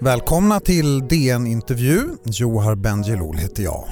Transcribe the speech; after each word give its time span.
Välkomna 0.00 0.60
till 0.60 1.08
DN 1.08 1.46
Intervju. 1.46 2.02
Johar 2.24 2.74
Bendjelloul 2.74 3.36
heter 3.36 3.62
jag. 3.62 3.88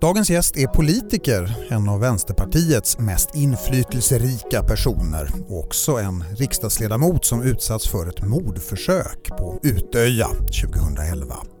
Dagens 0.00 0.30
gäst 0.30 0.56
är 0.56 0.66
politiker, 0.66 1.66
en 1.70 1.88
av 1.88 2.00
Vänsterpartiets 2.00 2.98
mest 2.98 3.34
inflytelserika 3.34 4.62
personer 4.62 5.30
och 5.48 5.64
också 5.64 5.92
en 5.92 6.24
riksdagsledamot 6.36 7.24
som 7.24 7.42
utsatts 7.42 7.88
för 7.88 8.06
ett 8.06 8.22
mordförsök 8.22 9.28
på 9.28 9.60
Utöja 9.62 10.28
2011. 10.28 11.53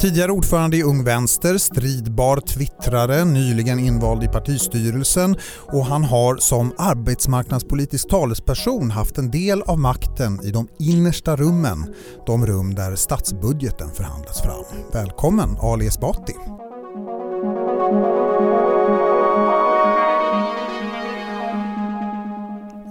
Tidigare 0.00 0.32
ordförande 0.32 0.76
i 0.76 0.82
Ung 0.82 1.04
Vänster, 1.04 1.58
stridbar 1.58 2.40
twittrare, 2.40 3.24
nyligen 3.24 3.78
invald 3.78 4.24
i 4.24 4.28
partistyrelsen 4.28 5.36
och 5.72 5.86
han 5.86 6.04
har 6.04 6.36
som 6.36 6.72
arbetsmarknadspolitisk 6.78 8.08
talesperson 8.08 8.90
haft 8.90 9.18
en 9.18 9.30
del 9.30 9.62
av 9.62 9.78
makten 9.78 10.40
i 10.44 10.50
de 10.50 10.68
innersta 10.78 11.36
rummen, 11.36 11.94
de 12.26 12.46
rum 12.46 12.74
där 12.74 12.96
statsbudgeten 12.96 13.90
förhandlas 13.90 14.42
fram. 14.42 14.64
Välkommen 14.92 15.56
Ali 15.60 15.86
Esbati. 15.86 16.34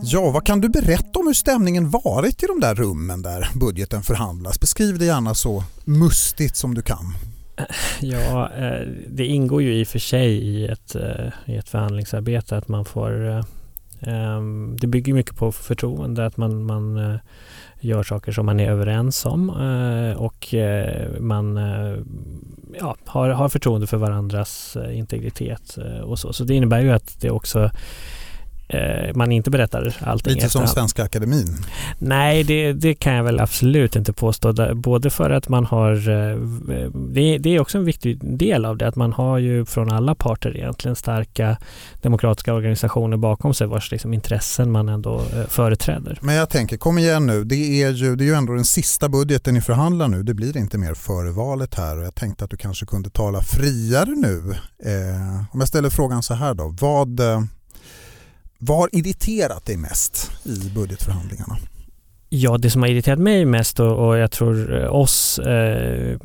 Ja, 0.05 0.31
vad 0.31 0.45
kan 0.45 0.61
du 0.61 0.69
berätta 0.69 1.19
om 1.19 1.27
hur 1.27 1.33
stämningen 1.33 1.89
varit 1.89 2.43
i 2.43 2.45
de 2.45 2.59
där 2.59 2.75
rummen 2.75 3.21
där 3.21 3.49
budgeten 3.55 4.03
förhandlas? 4.03 4.59
Beskriv 4.59 4.99
det 4.99 5.05
gärna 5.05 5.33
så 5.33 5.63
mustigt 5.85 6.55
som 6.55 6.73
du 6.73 6.81
kan. 6.81 7.05
Ja, 8.01 8.49
eh, 8.57 8.87
det 9.07 9.25
ingår 9.25 9.61
ju 9.61 9.79
i 9.79 9.83
och 9.83 9.87
för 9.87 9.99
sig 9.99 10.29
i 10.29 10.67
ett, 10.67 10.95
eh, 10.95 11.27
i 11.45 11.55
ett 11.55 11.69
förhandlingsarbete 11.69 12.57
att 12.57 12.67
man 12.67 12.85
får 12.85 13.29
eh, 13.29 13.43
ehm, 13.99 14.77
det 14.79 14.87
bygger 14.87 15.13
mycket 15.13 15.35
på 15.35 15.51
förtroende, 15.51 16.25
att 16.25 16.37
man, 16.37 16.65
man 16.65 17.19
gör 17.79 18.03
saker 18.03 18.31
som 18.31 18.45
man 18.45 18.59
är 18.59 18.71
överens 18.71 19.25
om 19.25 19.49
och 20.17 20.53
man 21.19 21.55
ja, 22.79 22.95
har, 23.05 23.29
har 23.29 23.49
förtroende 23.49 23.87
för 23.87 23.97
varandras 23.97 24.77
integritet 24.91 25.77
och 26.03 26.19
så. 26.19 26.33
Så 26.33 26.43
det 26.43 26.53
innebär 26.53 26.81
ju 26.81 26.91
att 26.91 27.21
det 27.21 27.29
också 27.29 27.71
man 29.15 29.31
inte 29.31 29.51
berättar 29.51 29.95
allting. 29.99 30.33
Lite 30.33 30.49
som 30.49 30.67
Svenska 30.67 31.03
Akademin? 31.03 31.57
Nej, 31.99 32.43
det, 32.43 32.73
det, 32.73 32.93
kan 32.93 33.13
jag 33.13 33.23
väl 33.23 33.39
absolut 33.39 33.95
inte 33.95 34.13
påstå. 34.13 34.75
Både 34.75 35.09
för 35.09 35.29
att 35.29 35.49
man 35.49 35.65
har, 35.65 35.93
eh, 35.93 36.37
det, 36.93 37.37
det, 37.37 37.49
är 37.49 37.59
också 37.59 37.77
en 37.77 37.85
viktig 37.85 38.37
del 38.37 38.65
av 38.65 38.77
det, 38.77 38.87
att 38.87 38.95
man 38.95 39.13
har 39.13 39.37
ju 39.37 39.65
från 39.65 39.91
alla 39.91 40.15
parter 40.15 40.57
egentligen 40.57 40.95
starka 40.95 41.57
demokratiska 42.01 42.53
organisationer 42.53 43.17
bakom 43.17 43.53
sig 43.53 43.67
vars 43.67 43.91
liksom, 43.91 44.13
intressen 44.13 44.71
man 44.71 44.89
ändå 44.89 45.19
eh, 45.19 45.47
företräder. 45.47 46.19
Men 46.21 46.35
jag 46.35 46.49
tänker, 46.49 46.77
kom 46.77 46.97
igen 46.97 47.25
nu, 47.25 47.43
det 47.43 47.83
är, 47.83 47.91
ju, 47.91 48.15
det 48.15 48.23
är 48.23 48.25
ju 48.25 48.33
ändå 48.33 48.53
den 48.53 48.65
sista 48.65 49.09
budgeten 49.09 49.53
ni 49.53 49.61
förhandlar 49.61 50.07
nu, 50.07 50.23
det 50.23 50.33
blir 50.33 50.57
inte 50.57 50.77
mer 50.77 50.93
före 50.93 51.31
valet 51.31 51.75
här 51.75 51.97
och 51.97 52.03
jag 52.03 52.15
tänkte 52.15 52.43
att 52.43 52.49
du 52.49 52.57
kanske 52.57 52.85
kunde 52.85 53.09
tala 53.09 53.41
friare 53.41 54.09
nu. 54.15 54.55
Eh, 54.83 55.53
om 55.53 55.59
jag 55.59 55.67
ställer 55.67 55.89
frågan 55.89 56.23
så 56.23 56.33
här 56.33 56.53
då, 56.53 56.75
vad 56.79 57.19
vad 58.65 58.77
har 58.77 58.89
irriterat 58.91 59.65
dig 59.65 59.77
mest 59.77 60.31
i 60.45 60.69
budgetförhandlingarna? 60.75 61.57
Ja, 62.29 62.57
det 62.57 62.69
som 62.69 62.81
har 62.81 62.89
irriterat 62.89 63.19
mig 63.19 63.45
mest 63.45 63.79
och, 63.79 64.07
och 64.07 64.17
jag 64.17 64.31
tror 64.31 64.81
eh, 64.81 64.95
oss 64.95 65.39
eh, 65.39 66.17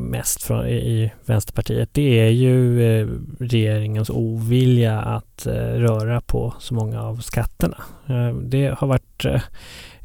mest 0.00 0.42
från, 0.42 0.66
i 0.66 1.12
Vänsterpartiet 1.26 1.88
det 1.92 2.20
är 2.20 2.30
ju 2.30 2.82
eh, 2.82 3.08
regeringens 3.38 4.10
ovilja 4.10 5.00
att 5.00 5.46
eh, 5.46 5.52
röra 5.54 6.20
på 6.20 6.54
så 6.58 6.74
många 6.74 7.02
av 7.02 7.16
skatterna. 7.16 7.76
Eh, 8.06 8.36
det 8.36 8.74
har 8.78 8.86
varit 8.86 9.24
eh, 9.24 9.42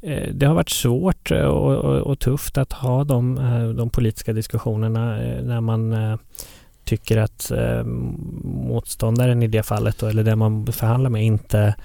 eh 0.01 0.29
det 0.33 0.45
har 0.45 0.55
varit 0.55 0.69
svårt 0.69 1.31
eh, 1.31 1.41
och, 1.41 1.75
och, 1.75 2.01
och, 2.01 2.19
tufft 2.19 2.57
att 2.57 2.73
ha 2.73 3.03
de, 3.03 3.35
de 3.77 3.89
politiska 3.89 4.33
diskussionerna 4.33 5.17
när 5.41 5.61
man 5.61 5.93
tycker 6.87 7.17
att 7.17 7.51
eh, 7.51 7.83
motståndaren 8.43 9.43
i 9.43 9.47
det 9.47 9.63
fallet 9.63 9.97
då, 9.99 10.07
eller 10.07 10.23
den 10.23 10.39
man 10.39 10.67
förhandlar 10.67 11.09
med 11.09 11.25
inte 11.25 11.75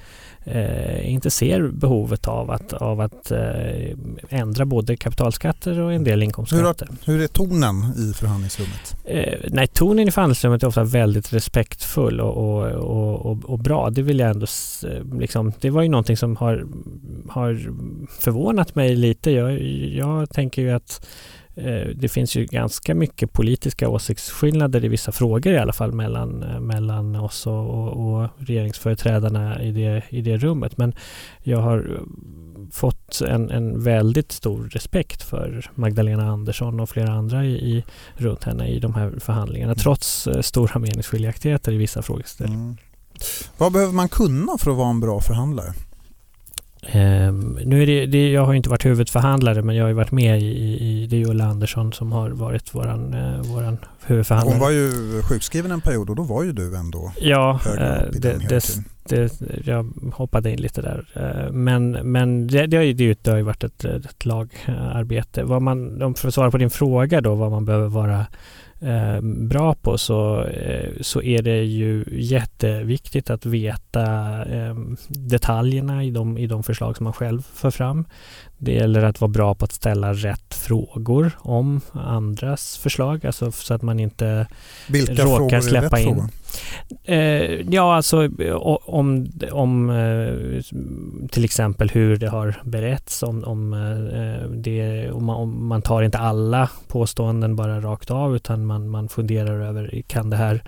eh, 0.44 1.12
inte 1.12 1.30
ser 1.30 1.68
behovet 1.68 2.28
av 2.28 2.50
att, 2.50 2.72
av 2.72 3.00
att 3.00 3.30
eh, 3.30 3.96
ändra 4.28 4.64
både 4.64 4.96
kapitalskatter 4.96 5.80
och 5.80 5.92
en 5.92 6.04
del 6.04 6.22
inkomstskatter. 6.22 6.88
Hur, 7.04 7.12
hur 7.12 7.22
är 7.22 7.26
tonen 7.26 7.94
i 7.96 8.12
förhandlingsrummet? 8.14 8.96
Eh, 9.04 9.38
nej, 9.48 9.66
tonen 9.66 10.08
i 10.08 10.10
förhandlingsrummet 10.10 10.62
är 10.62 10.66
ofta 10.66 10.84
väldigt 10.84 11.32
respektfull 11.32 12.20
och, 12.20 12.36
och, 12.36 13.22
och, 13.30 13.44
och, 13.44 13.58
bra. 13.58 13.90
Det 13.90 14.02
vill 14.02 14.18
jag 14.18 14.30
ändå 14.30 14.46
liksom, 15.18 15.52
det 15.60 15.70
var 15.70 15.82
ju 15.82 15.88
någonting 15.88 16.16
som 16.16 16.36
har, 16.36 16.66
har 17.28 17.60
förvånat 18.20 18.74
mig 18.74 18.96
lite. 18.96 19.30
Jag, 19.30 19.62
jag 19.92 20.30
tänker 20.30 20.62
ju 20.62 20.70
att 20.70 21.06
Eh, 21.41 21.41
det 21.94 22.12
finns 22.12 22.36
ju 22.36 22.44
ganska 22.44 22.94
mycket 22.94 23.32
politiska 23.32 23.88
åsiktsskillnader 23.88 24.84
i 24.84 24.88
vissa 24.88 25.12
frågor 25.12 25.52
i 25.52 25.58
alla 25.58 25.72
fall 25.72 25.92
mellan, 25.92 26.42
eh, 26.42 26.60
mellan 26.60 27.16
oss 27.16 27.46
och, 27.46 27.70
och, 27.70 28.22
och 28.22 28.28
regeringsföreträdarna 28.38 29.62
i 29.62 29.72
det, 29.72 30.02
i 30.08 30.20
det 30.20 30.36
rummet. 30.36 30.78
Men 30.78 30.94
jag 31.42 31.58
har 31.58 32.00
fått 32.72 33.20
en, 33.20 33.50
en 33.50 33.82
väldigt 33.82 34.32
stor 34.32 34.68
respekt 34.68 35.22
för 35.22 35.70
Magdalena 35.74 36.30
Andersson 36.30 36.80
och 36.80 36.88
flera 36.88 37.12
andra 37.12 37.44
i, 37.44 37.50
i 37.50 37.84
runt 38.16 38.44
henne 38.44 38.68
i 38.68 38.78
de 38.78 38.94
här 38.94 39.12
förhandlingarna 39.20 39.72
mm. 39.72 39.78
trots 39.78 40.26
eh, 40.26 40.40
stora 40.40 40.78
meningsskiljaktigheter 40.78 41.72
i 41.72 41.76
vissa 41.76 42.02
frågeställningar. 42.02 42.64
Mm. 42.64 42.76
Vad 43.58 43.72
behöver 43.72 43.92
man 43.92 44.08
kunna 44.08 44.58
för 44.58 44.70
att 44.70 44.76
vara 44.76 44.90
en 44.90 45.00
bra 45.00 45.20
förhandlare? 45.20 45.72
Um, 46.94 47.58
nu 47.64 47.82
är 47.82 47.86
det, 47.86 48.06
det, 48.06 48.30
jag 48.30 48.44
har 48.44 48.54
inte 48.54 48.68
varit 48.68 48.86
huvudförhandlare 48.86 49.62
men 49.62 49.76
jag 49.76 49.84
har 49.84 49.88
ju 49.88 49.94
varit 49.94 50.12
med 50.12 50.42
i, 50.42 50.46
i 50.46 51.06
det 51.06 51.22
är 51.22 51.30
Ulla 51.30 51.44
Andersson 51.44 51.92
som 51.92 52.12
har 52.12 52.30
varit 52.30 52.74
våran, 52.74 53.14
uh, 53.14 53.42
våran 53.42 53.78
huvudförhandlare. 54.06 54.54
Hon 54.54 54.60
var 54.60 54.70
ju 54.70 55.22
sjukskriven 55.22 55.70
en 55.70 55.80
period 55.80 56.10
och 56.10 56.16
då 56.16 56.22
var 56.22 56.42
ju 56.42 56.52
du 56.52 56.76
ändå 56.76 57.12
Ja, 57.20 57.60
uh, 57.66 58.20
det, 58.20 58.48
det, 58.48 58.82
det, 59.04 59.42
jag 59.64 59.92
hoppade 60.14 60.50
in 60.50 60.60
lite 60.60 60.82
där. 60.82 61.06
Uh, 61.16 61.52
men, 61.52 61.90
men 61.90 62.46
det, 62.46 62.66
det, 62.66 62.76
har 62.76 62.84
ju, 62.84 63.14
det 63.14 63.30
har 63.30 63.36
ju 63.36 63.42
varit 63.42 63.64
ett, 63.64 63.84
ett 63.84 64.24
lagarbete. 64.24 65.44
Vad 65.44 65.62
man, 65.62 66.02
om 66.02 66.14
för 66.14 66.28
att 66.28 66.34
svara 66.34 66.50
på 66.50 66.58
din 66.58 66.70
fråga 66.70 67.20
då 67.20 67.34
vad 67.34 67.50
man 67.50 67.64
behöver 67.64 67.88
vara 67.88 68.18
eh, 68.18 68.26
Eh, 68.82 69.20
bra 69.20 69.74
på 69.74 69.98
så, 69.98 70.44
eh, 70.44 70.90
så 71.00 71.22
är 71.22 71.42
det 71.42 71.62
ju 71.62 72.04
jätteviktigt 72.12 73.30
att 73.30 73.46
veta 73.46 74.04
eh, 74.44 74.74
detaljerna 75.08 76.04
i 76.04 76.10
de, 76.10 76.38
i 76.38 76.46
de 76.46 76.62
förslag 76.62 76.96
som 76.96 77.04
man 77.04 77.12
själv 77.12 77.42
för 77.54 77.70
fram. 77.70 78.04
Det 78.64 78.72
gäller 78.72 79.02
att 79.02 79.20
vara 79.20 79.28
bra 79.28 79.54
på 79.54 79.64
att 79.64 79.72
ställa 79.72 80.12
rätt 80.12 80.54
frågor 80.54 81.30
om 81.38 81.80
andras 81.92 82.78
förslag, 82.78 83.26
alltså 83.26 83.52
så 83.52 83.74
att 83.74 83.82
man 83.82 84.00
inte 84.00 84.46
Vilka 84.88 85.24
råkar 85.24 85.60
släppa 85.60 86.00
in. 86.00 86.04
Frågor? 86.04 86.28
Eh, 87.04 87.60
ja, 87.70 87.94
alltså 87.94 88.28
om, 88.84 89.26
om 89.52 89.90
eh, 89.90 90.62
till 91.28 91.44
exempel 91.44 91.90
hur 91.90 92.16
det 92.16 92.28
har 92.28 92.60
berätts, 92.64 93.22
om, 93.22 93.44
om, 93.44 93.72
eh, 93.72 94.50
det, 94.50 95.10
om, 95.10 95.24
man, 95.24 95.36
om 95.36 95.66
man 95.66 95.82
tar 95.82 96.02
inte 96.02 96.18
alla 96.18 96.70
påståenden 96.88 97.56
bara 97.56 97.80
rakt 97.80 98.10
av 98.10 98.36
utan 98.36 98.66
man, 98.66 98.88
man 98.88 99.08
funderar 99.08 99.60
över 99.60 100.02
kan 100.06 100.30
det 100.30 100.36
här 100.36 100.62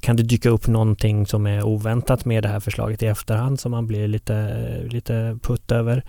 kan 0.00 0.16
det 0.16 0.22
dyka 0.22 0.50
upp 0.50 0.66
någonting 0.66 1.26
som 1.26 1.46
är 1.46 1.62
oväntat 1.62 2.24
med 2.24 2.42
det 2.42 2.48
här 2.48 2.60
förslaget 2.60 3.02
i 3.02 3.06
efterhand 3.06 3.60
som 3.60 3.70
man 3.70 3.86
blir 3.86 4.08
lite, 4.08 4.58
lite 4.90 5.38
putt 5.42 5.72
över. 5.72 6.04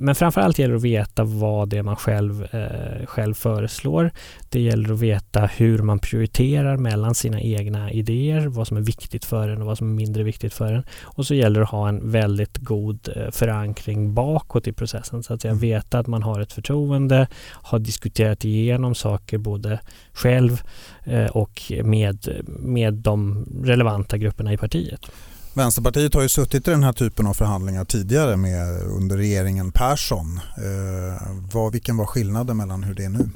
Men 0.00 0.14
framförallt 0.46 0.58
gäller 0.58 0.74
det 0.74 0.78
att 0.78 1.08
veta 1.08 1.24
vad 1.24 1.68
det 1.68 1.78
är 1.78 1.82
man 1.82 1.96
själv, 1.96 2.46
eh, 2.54 3.06
själv 3.06 3.34
föreslår. 3.34 4.10
Det 4.48 4.60
gäller 4.60 4.92
att 4.92 5.00
veta 5.00 5.46
hur 5.46 5.78
man 5.78 5.98
prioriterar 5.98 6.76
mellan 6.76 7.14
sina 7.14 7.40
egna 7.40 7.90
idéer, 7.90 8.46
vad 8.46 8.66
som 8.66 8.76
är 8.76 8.80
viktigt 8.80 9.24
för 9.24 9.48
en 9.48 9.60
och 9.60 9.66
vad 9.66 9.78
som 9.78 9.90
är 9.90 9.94
mindre 9.94 10.22
viktigt 10.22 10.54
för 10.54 10.72
en. 10.72 10.84
Och 11.16 11.26
så 11.26 11.34
gäller 11.34 11.60
det 11.60 11.64
att 11.64 11.70
ha 11.70 11.88
en 11.88 12.10
väldigt 12.10 12.56
god 12.58 13.08
eh, 13.16 13.30
förankring 13.30 14.14
bakåt 14.14 14.66
i 14.66 14.72
processen 14.72 15.22
så 15.22 15.34
att 15.34 15.44
jag 15.44 15.50
mm. 15.50 15.60
vet 15.60 15.94
att 15.94 16.06
man 16.06 16.22
har 16.22 16.40
ett 16.40 16.52
förtroende, 16.52 17.26
har 17.62 17.78
diskuterat 17.78 18.44
igenom 18.44 18.94
saker 18.94 19.38
både 19.38 19.80
själv 20.12 20.62
eh, 21.04 21.26
och 21.26 21.72
med, 21.84 22.44
med 22.46 22.94
de 22.94 23.46
relevanta 23.64 24.16
grupperna 24.16 24.52
i 24.52 24.56
partiet. 24.56 25.10
Vänsterpartiet 25.56 26.14
har 26.14 26.22
ju 26.22 26.28
suttit 26.28 26.68
i 26.68 26.70
den 26.70 26.82
här 26.82 26.92
typen 26.92 27.26
av 27.26 27.34
förhandlingar 27.34 27.84
tidigare 27.84 28.36
med 28.36 28.82
under 28.82 29.16
regeringen 29.16 29.72
Persson. 29.72 30.40
Eh, 30.56 31.26
vad, 31.52 31.72
vilken 31.72 31.96
var 31.96 32.06
skillnaden 32.06 32.56
mellan 32.56 32.82
hur 32.82 32.94
det 32.94 33.04
är 33.04 33.08
nu? 33.08 33.30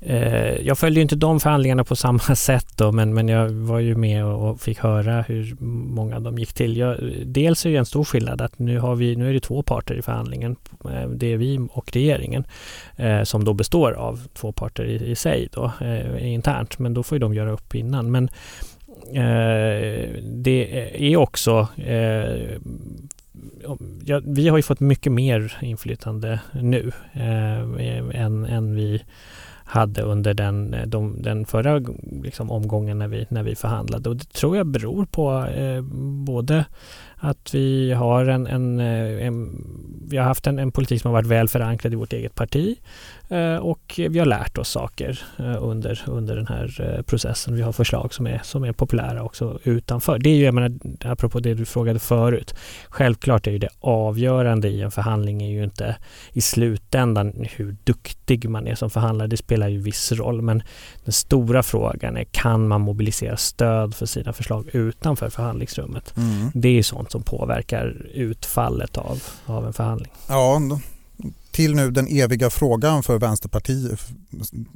Eh, 0.00 0.66
jag 0.66 0.78
följde 0.78 1.00
inte 1.00 1.16
de 1.16 1.40
förhandlingarna 1.40 1.84
på 1.84 1.96
samma 1.96 2.18
sätt 2.36 2.66
då, 2.76 2.92
men, 2.92 3.14
men 3.14 3.28
jag 3.28 3.48
var 3.48 3.78
ju 3.78 3.96
med 3.96 4.24
och, 4.24 4.60
fick 4.60 4.78
höra 4.78 5.22
hur 5.22 5.56
många 5.94 6.20
de 6.20 6.38
gick 6.38 6.52
till. 6.52 6.76
Jag, 6.76 7.12
dels 7.26 7.66
är 7.66 7.70
det 7.70 7.76
en 7.76 7.86
stor 7.86 8.04
skillnad 8.04 8.40
att 8.40 8.58
nu, 8.58 8.78
har 8.78 8.94
vi, 8.94 9.16
nu 9.16 9.28
är 9.28 9.32
det 9.32 9.40
två 9.40 9.62
parter 9.62 9.94
i 9.94 10.02
förhandlingen. 10.02 10.56
Eh, 10.84 11.08
det 11.08 11.32
är 11.32 11.36
vi 11.36 11.68
och 11.72 11.92
regeringen 11.92 12.44
eh, 12.96 13.22
som 13.22 13.44
då 13.44 13.54
består 13.54 13.92
av 13.92 14.20
två 14.34 14.52
parter 14.52 14.84
i, 14.84 15.10
i 15.10 15.14
sig 15.14 15.48
då, 15.52 15.72
eh, 15.80 16.32
internt, 16.32 16.78
men 16.78 16.94
då 16.94 17.02
får 17.02 17.16
ju 17.16 17.20
de 17.20 17.34
göra 17.34 17.50
upp 17.50 17.74
innan. 17.74 18.10
Men 18.10 18.30
Eh, 19.14 20.22
det 20.22 20.88
är 21.12 21.16
också 21.16 21.68
eh, 21.76 22.58
ja, 24.04 24.20
vi 24.24 24.48
har 24.48 24.56
ju 24.56 24.62
fått 24.62 24.80
mycket 24.80 25.12
mer 25.12 25.58
inflytande 25.62 26.40
nu 26.52 26.92
eh, 27.12 28.20
än, 28.22 28.44
än 28.44 28.74
vi 28.74 29.02
hade 29.64 30.02
under 30.02 30.34
den, 30.34 30.76
de, 30.86 31.22
den 31.22 31.46
förra 31.46 31.82
liksom, 32.22 32.50
omgången 32.50 32.98
när 32.98 33.08
vi, 33.08 33.26
när 33.28 33.42
vi 33.42 33.54
förhandlade. 33.54 34.08
Och 34.08 34.16
det 34.16 34.32
tror 34.32 34.56
jag 34.56 34.66
beror 34.66 35.04
på 35.04 35.44
eh, 35.44 35.82
både 36.24 36.64
att 37.18 37.54
vi 37.54 37.92
har 37.92 38.26
en, 38.26 38.46
en, 38.46 38.80
eh, 38.80 39.26
en 39.26 39.64
vi 40.08 40.16
har 40.16 40.24
haft 40.24 40.46
en, 40.46 40.58
en, 40.58 40.72
politik 40.72 41.02
som 41.02 41.08
har 41.08 41.12
varit 41.12 41.28
väl 41.28 41.48
förankrad 41.48 41.92
i 41.92 41.96
vårt 41.96 42.12
eget 42.12 42.34
parti 42.34 42.76
eh, 43.28 43.56
och 43.56 43.94
vi 44.08 44.18
har 44.18 44.26
lärt 44.26 44.58
oss 44.58 44.68
saker 44.68 45.20
eh, 45.38 45.64
under, 45.64 46.04
under 46.06 46.36
den 46.36 46.46
här 46.46 47.02
processen. 47.06 47.54
Vi 47.54 47.62
har 47.62 47.72
förslag 47.72 48.14
som 48.14 48.26
är, 48.26 48.40
som 48.44 48.64
är 48.64 48.72
populära 48.72 49.22
också 49.22 49.58
utanför. 49.64 50.18
Det 50.18 50.30
är 50.30 50.34
ju, 50.34 50.44
jag 50.44 50.54
menar, 50.54 50.72
apropå 51.04 51.40
det 51.40 51.54
du 51.54 51.64
frågade 51.64 51.98
förut, 51.98 52.54
självklart 52.88 53.46
är 53.46 53.50
ju 53.50 53.58
det 53.58 53.68
avgörande 53.80 54.68
i 54.68 54.82
en 54.82 54.90
förhandling 54.90 55.42
är 55.42 55.50
ju 55.50 55.64
inte 55.64 55.96
i 56.32 56.40
slutändan 56.40 57.46
hur 57.56 57.76
duktig 57.84 58.48
man 58.48 58.66
är 58.66 58.74
som 58.74 58.90
förhandlare. 58.90 59.28
Det 59.28 59.36
spelar 59.36 59.68
ju 59.68 59.78
viss 59.78 60.12
roll, 60.12 60.42
men 60.42 60.62
den 61.04 61.12
stora 61.12 61.62
frågan 61.62 62.16
är 62.16 62.24
kan 62.24 62.68
man 62.68 62.80
mobilisera 62.80 63.36
stöd 63.36 63.94
för 63.94 64.06
sina 64.06 64.32
förslag 64.32 64.68
utanför 64.72 65.30
förhandlingsrummet? 65.30 66.16
Mm. 66.16 66.50
Det 66.54 66.78
är 66.78 66.82
sånt 66.82 67.05
som 67.10 67.22
påverkar 67.22 68.06
utfallet 68.14 68.96
av, 68.96 69.22
av 69.46 69.66
en 69.66 69.72
förhandling. 69.72 70.12
Ja, 70.28 70.60
till 71.56 71.74
nu 71.74 71.90
den 71.90 72.08
eviga 72.08 72.50
frågan 72.50 73.02
för 73.02 73.18
Vänsterpartiet, 73.18 74.00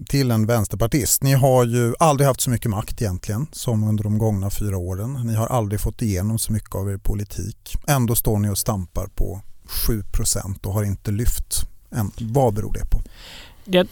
till 0.08 0.30
en 0.30 0.46
vänsterpartist. 0.46 1.22
Ni 1.22 1.32
har 1.32 1.64
ju 1.64 1.94
aldrig 1.98 2.26
haft 2.26 2.40
så 2.40 2.50
mycket 2.50 2.70
makt 2.70 3.02
egentligen 3.02 3.46
som 3.52 3.84
under 3.84 4.04
de 4.04 4.18
gångna 4.18 4.50
fyra 4.50 4.76
åren. 4.76 5.20
Ni 5.24 5.34
har 5.34 5.46
aldrig 5.46 5.80
fått 5.80 6.02
igenom 6.02 6.38
så 6.38 6.52
mycket 6.52 6.74
av 6.74 6.90
er 6.90 6.96
politik. 6.96 7.76
Ändå 7.86 8.14
står 8.14 8.38
ni 8.38 8.50
och 8.50 8.58
stampar 8.58 9.06
på 9.14 9.40
7% 9.88 10.66
och 10.66 10.72
har 10.72 10.84
inte 10.84 11.10
lyft 11.10 11.66
än. 11.90 12.10
Vad 12.20 12.54
beror 12.54 12.72
det 12.72 12.90
på? 12.90 13.00
Jag 13.64 13.86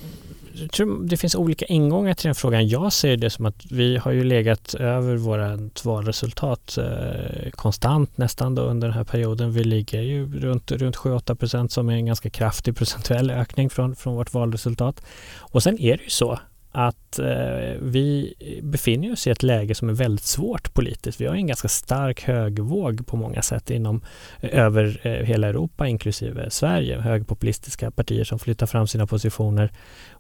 jag 0.61 0.71
tror 0.71 1.03
det 1.05 1.17
finns 1.17 1.35
olika 1.35 1.65
ingångar 1.65 2.15
till 2.15 2.27
den 2.27 2.35
frågan. 2.35 2.69
Jag 2.69 2.93
ser 2.93 3.17
det 3.17 3.31
som 3.31 3.47
att 3.47 3.67
vi 3.71 3.97
har 3.97 4.13
ju 4.13 4.25
legat 4.25 4.75
över 4.75 5.17
våra 5.17 5.59
valresultat 5.85 6.79
eh, 6.79 7.51
konstant 7.51 8.19
nästan 8.19 8.55
då 8.55 8.63
under 8.63 8.89
den 8.89 8.97
här 8.97 9.05
perioden. 9.05 9.53
Vi 9.53 9.65
ligger 9.65 10.01
ju 10.01 10.41
runt, 10.41 10.73
runt 10.73 10.97
7-8 10.97 11.35
procent 11.35 11.73
som 11.73 11.89
är 11.89 11.95
en 11.95 12.07
ganska 12.07 12.31
kraftig 12.31 12.77
procentuell 12.77 13.31
ökning 13.31 13.71
från, 13.71 13.97
från 13.97 14.15
vårt 14.15 14.35
valresultat. 14.35 15.03
Och 15.37 15.63
sen 15.63 15.79
är 15.81 15.97
det 15.97 16.03
ju 16.03 16.11
så 16.11 16.39
att 16.79 17.19
eh, 17.19 17.77
vi 17.81 18.35
befinner 18.63 19.13
oss 19.13 19.27
i 19.27 19.31
ett 19.31 19.43
läge 19.43 19.75
som 19.75 19.89
är 19.89 19.93
väldigt 19.93 20.25
svårt 20.25 20.75
politiskt. 20.75 21.21
Vi 21.21 21.27
har 21.27 21.35
en 21.35 21.47
ganska 21.47 21.69
stark 21.69 22.23
högvåg 22.23 23.07
på 23.07 23.17
många 23.17 23.43
sätt 23.43 23.71
inom, 23.71 24.01
eh, 24.41 24.59
över 24.65 25.01
eh, 25.03 25.13
hela 25.13 25.49
Europa 25.49 25.87
inklusive 25.87 26.51
Sverige. 26.51 27.01
Högerpopulistiska 27.01 27.91
partier 27.91 28.25
som 28.25 28.39
flyttar 28.39 28.67
fram 28.67 28.87
sina 28.87 29.07
positioner. 29.07 29.73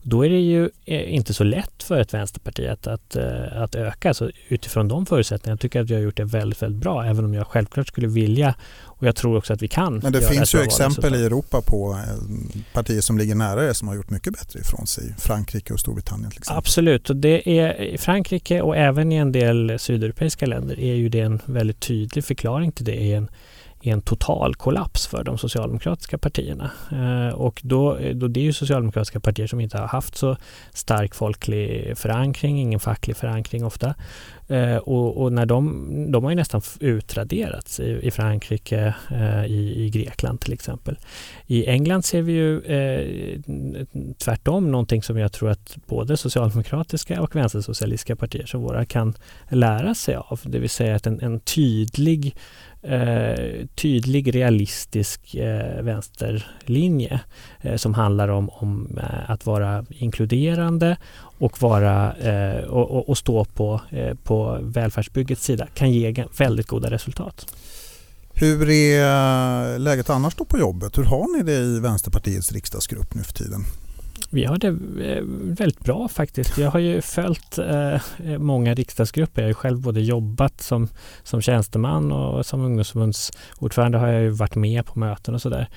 Då 0.03 0.25
är 0.25 0.31
det 0.31 0.41
ju 0.41 0.71
eh, 0.85 1.15
inte 1.15 1.35
så 1.35 1.45
lätt 1.45 1.83
för 1.83 2.01
ett 2.01 2.15
vänsterparti 2.15 2.67
att, 2.67 2.87
att, 2.87 3.17
eh, 3.17 3.63
att 3.63 3.75
öka. 3.75 4.15
Så 4.15 4.31
utifrån 4.49 4.89
de 4.89 5.07
förutsättningarna 5.07 5.59
tycker 5.59 5.79
jag 5.79 5.85
att 5.85 5.91
vi 5.91 5.95
har 5.95 6.03
gjort 6.03 6.17
det 6.17 6.25
väldigt, 6.25 6.63
väldigt 6.63 6.83
bra. 6.83 7.05
Även 7.05 7.25
om 7.25 7.35
jag 7.35 7.47
självklart 7.47 7.89
skulle 7.89 8.09
vilja 8.09 8.55
och 8.99 9.07
jag 9.07 9.17
tror 9.17 9.37
också 9.37 9.53
att 9.53 9.63
vi 9.63 9.69
kan. 9.69 9.99
Men 9.99 10.13
det 10.13 10.21
finns 10.21 10.55
ju 10.55 10.61
exempel 10.61 11.15
i 11.15 11.25
Europa 11.25 11.63
på 11.63 11.93
eh, 11.93 12.61
partier 12.73 13.01
som 13.01 13.19
ligger 13.19 13.35
nära 13.35 13.63
det 13.63 13.75
som 13.75 13.89
har 13.89 13.95
gjort 13.95 14.11
mycket 14.11 14.33
bättre 14.33 14.61
ifrån 14.61 14.87
sig. 14.87 15.15
Frankrike 15.19 15.73
och 15.73 15.81
Storbritannien 15.81 16.31
till 16.31 16.39
exempel. 16.39 16.59
Absolut, 16.59 17.11
och 17.11 17.17
det 17.17 17.59
är 17.59 17.83
i 17.83 17.99
Frankrike 17.99 18.63
och 18.63 18.77
även 18.77 19.13
i 19.13 19.17
en 19.17 19.33
del 19.33 19.79
sydeuropeiska 19.79 20.47
länder 20.47 20.81
är 20.81 20.95
ju 20.95 21.09
det 21.09 21.21
en 21.21 21.41
väldigt 21.45 21.81
tydlig 21.81 22.25
förklaring 22.25 22.73
till 22.73 22.85
det. 22.85 23.13
Är 23.13 23.17
en, 23.17 23.29
är 23.83 23.93
en 23.93 24.03
total 24.03 24.55
kollaps 24.55 25.07
för 25.07 25.25
de 25.25 25.39
socialdemokratiska 25.39 26.19
partierna. 26.19 26.71
Eh, 26.93 27.35
och 27.35 27.61
då, 27.65 27.97
eh, 27.97 28.17
då 28.17 28.29
det 28.29 28.41
är 28.41 28.45
ju 28.45 28.53
socialdemokratiska 28.53 29.21
partier 29.21 29.47
som 29.47 29.61
inte 29.61 29.79
har 29.79 29.87
haft 29.87 30.17
så 30.17 30.37
stark 30.73 31.15
folklig 31.15 31.99
förankring, 31.99 32.61
ingen 32.61 32.81
facklig 32.81 33.17
förankring 33.17 33.65
ofta. 33.65 33.95
Eh, 34.49 34.77
och, 34.77 35.23
och, 35.23 35.33
när 35.33 35.47
de, 35.47 36.13
de 36.13 36.25
har 36.25 36.31
ju 36.31 36.37
nästan 36.37 36.63
utraderats 36.81 37.81
i, 37.81 38.01
i 38.03 38.11
Frankrike, 38.11 38.95
eh, 39.11 39.45
i, 39.47 39.85
i, 39.85 39.91
Grekland 39.91 40.41
till 40.41 40.53
exempel. 40.53 40.99
I 41.47 41.67
England 41.67 42.05
ser 42.05 42.23
vi 42.23 42.33
ju 42.33 42.61
eh, 42.61 43.41
tvärtom 44.19 44.71
någonting 44.71 45.03
som 45.03 45.19
jag 45.19 45.33
tror 45.33 45.51
att 45.51 45.77
både 45.87 46.17
socialdemokratiska 46.17 47.23
och 47.23 47.37
vänstersocialistiska 47.37 48.17
partier 48.17 48.47
som 48.47 48.63
våra 48.63 48.85
kan 48.85 49.15
lära 49.49 49.95
sig 49.95 50.15
av. 50.15 50.41
Det 50.45 50.59
vill 50.59 50.71
säga 50.71 50.97
att 50.97 51.07
en, 51.07 51.21
en 51.21 51.41
tydlig 51.41 52.37
eh, 52.83 53.67
tydlig 53.75 54.35
realistisk 54.35 55.35
eh, 55.35 55.83
vänsterlinje 55.83 57.21
eh, 57.61 57.77
som 57.77 57.95
handlar 57.95 58.29
om, 58.29 58.51
om 58.51 58.99
eh, 58.99 59.31
att 59.31 59.47
vara 59.47 59.85
inkluderande 59.91 60.97
och, 61.39 61.63
vara, 61.63 62.17
eh, 62.17 62.65
och, 62.65 62.91
och, 62.91 63.09
och, 63.09 63.19
stå 63.19 63.45
på, 63.45 63.81
eh, 63.91 64.15
på 64.15 64.59
välfärdsbyggets 64.63 65.45
sida 65.45 65.67
kan 65.75 65.93
ge 65.93 66.25
väldigt 66.39 66.67
goda 66.67 66.91
resultat. 66.91 67.47
Hur 68.33 68.71
är 68.71 69.73
eh, 69.73 69.79
läget 69.79 70.11
annars 70.11 70.35
då 70.35 70.45
på 70.45 70.59
jobbet? 70.59 70.99
Hur 70.99 71.05
har 71.05 71.37
ni 71.37 71.43
det 71.43 71.59
i 71.59 71.81
Vänsterpartiets 71.81 72.53
riksdagsgrupp 72.53 73.15
nu 73.15 73.23
för 73.23 73.33
tiden? 73.33 73.65
Vi 74.31 74.45
har 74.45 74.59
det 74.59 74.69
eh, 74.69 75.23
väldigt 75.59 75.81
bra 75.81 76.09
faktiskt. 76.09 76.59
Jag 76.59 76.71
har 76.71 76.81
ju 76.81 77.01
följt 77.01 77.59
eh, 77.59 78.01
många 78.39 78.75
riksdagsgrupper. 78.75 79.43
Jag 79.43 79.47
har 79.47 79.51
ju 79.51 79.55
själv 79.55 79.81
både 79.81 80.01
jobbat 80.01 80.61
som, 80.61 80.89
som 81.23 81.41
tjänsteman 81.41 82.13
och 82.13 82.47
som 82.47 82.61
ungdomsförbundsordförande 82.65 83.99
har 83.99 84.09
jag 84.09 84.23
ju 84.23 84.29
varit 84.29 84.55
med 84.55 84.87
på 84.87 84.99
möten 84.99 85.35
och 85.35 85.43
sådär. 85.43 85.69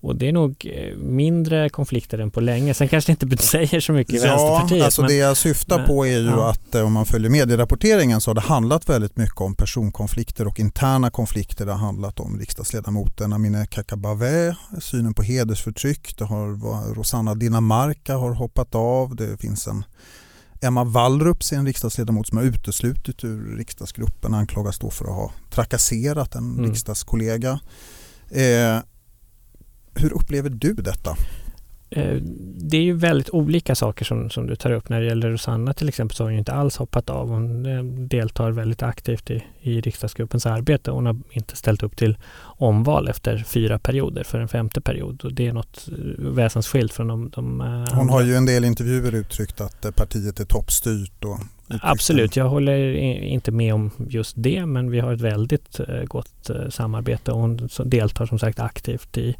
Och 0.00 0.16
det 0.16 0.28
är 0.28 0.32
nog 0.32 0.66
eh, 0.74 0.96
mindre 0.96 1.68
konflikter 1.68 2.18
än 2.18 2.30
på 2.30 2.40
länge. 2.40 2.74
Sen 2.74 2.88
kanske 2.88 3.12
det 3.12 3.22
inte 3.22 3.42
säger 3.42 3.80
så 3.80 3.92
mycket 3.92 4.14
i 4.14 4.16
ja, 4.16 4.22
Vänsterpartiet. 4.22 4.84
Alltså 4.84 5.00
men, 5.00 5.10
det 5.10 5.16
jag 5.16 5.36
syftar 5.36 5.78
men, 5.78 5.86
på 5.86 6.06
är 6.06 6.18
ju 6.18 6.26
ja. 6.26 6.50
att 6.50 6.74
eh, 6.74 6.82
om 6.82 6.92
man 6.92 7.06
följer 7.06 7.30
medierapporteringen 7.30 8.20
så 8.20 8.30
har 8.30 8.34
det 8.34 8.40
handlat 8.40 8.88
väldigt 8.88 9.16
mycket 9.16 9.40
om 9.40 9.54
personkonflikter 9.54 10.46
och 10.46 10.60
interna 10.60 11.10
konflikter. 11.10 11.66
Det 11.66 11.72
har 11.72 11.78
handlat 11.78 12.20
om 12.20 12.38
riksdagsledamoten 12.38 13.32
Amineh 13.32 13.64
Kakabaveh, 13.64 14.54
synen 14.80 15.14
på 15.14 15.22
hedersförtryck. 15.22 16.18
Det 16.18 16.24
har 16.24 16.94
Rosanna 16.94 17.34
Dinamarca 17.34 18.16
har 18.16 18.34
hoppat 18.34 18.74
av. 18.74 19.16
Det 19.16 19.40
finns 19.40 19.66
en 19.66 19.84
Emma 20.60 20.84
Wallrup, 20.84 21.38
en 21.52 21.66
riksdagsledamot 21.66 22.28
som 22.28 22.38
har 22.38 22.44
uteslutit 22.44 23.24
ur 23.24 23.56
riksdagsgruppen, 23.56 24.34
anklagas 24.34 24.78
då 24.78 24.90
för 24.90 25.04
att 25.04 25.14
ha 25.14 25.32
trakasserat 25.50 26.34
en 26.34 26.52
mm. 26.52 26.70
riksdagskollega. 26.70 27.60
Eh, 28.30 28.78
hur 29.98 30.12
upplever 30.12 30.50
du 30.50 30.74
detta? 30.74 31.16
Eh, 31.90 32.16
det 32.56 32.76
är 32.76 32.82
ju 32.82 32.92
väldigt 32.92 33.30
olika 33.30 33.74
saker 33.74 34.04
som, 34.04 34.30
som 34.30 34.46
du 34.46 34.56
tar 34.56 34.72
upp. 34.72 34.88
När 34.88 35.00
det 35.00 35.06
gäller 35.06 35.30
Rosanna 35.30 35.72
till 35.74 35.88
exempel 35.88 36.16
så 36.16 36.24
har 36.24 36.30
hon 36.30 36.38
inte 36.38 36.52
alls 36.52 36.76
hoppat 36.76 37.10
av. 37.10 37.28
Hon 37.28 37.66
eh, 37.66 37.84
deltar 37.84 38.50
väldigt 38.50 38.82
aktivt 38.82 39.30
i, 39.30 39.44
i 39.60 39.80
riksdagsgruppens 39.80 40.46
arbete. 40.46 40.90
Hon 40.90 41.06
har 41.06 41.16
inte 41.30 41.56
ställt 41.56 41.82
upp 41.82 41.96
till 41.96 42.18
omval 42.40 43.08
efter 43.08 43.44
fyra 43.46 43.78
perioder 43.78 44.24
för 44.24 44.38
en 44.40 44.48
femte 44.48 44.80
period. 44.80 45.24
Och 45.24 45.32
det 45.32 45.46
är 45.46 45.52
något 45.52 45.88
eh, 45.88 45.94
väsensskilt 46.18 46.92
från 46.92 47.08
de, 47.08 47.30
de 47.30 47.60
Hon 47.92 48.08
har 48.08 48.22
ju 48.22 48.34
en 48.34 48.46
del 48.46 48.64
intervjuer 48.64 49.14
uttryckt 49.14 49.60
att 49.60 49.96
partiet 49.96 50.40
är 50.40 50.44
toppstyrt 50.44 51.24
och 51.24 51.38
Absolut, 51.68 52.36
jag 52.36 52.48
håller 52.48 52.94
inte 53.22 53.50
med 53.50 53.74
om 53.74 53.90
just 54.08 54.32
det 54.36 54.66
men 54.66 54.90
vi 54.90 55.00
har 55.00 55.12
ett 55.12 55.20
väldigt 55.20 55.80
gott 56.04 56.50
samarbete 56.70 57.32
och 57.32 57.40
hon 57.40 57.68
deltar 57.84 58.26
som 58.26 58.38
sagt 58.38 58.60
aktivt 58.60 59.18
i, 59.18 59.36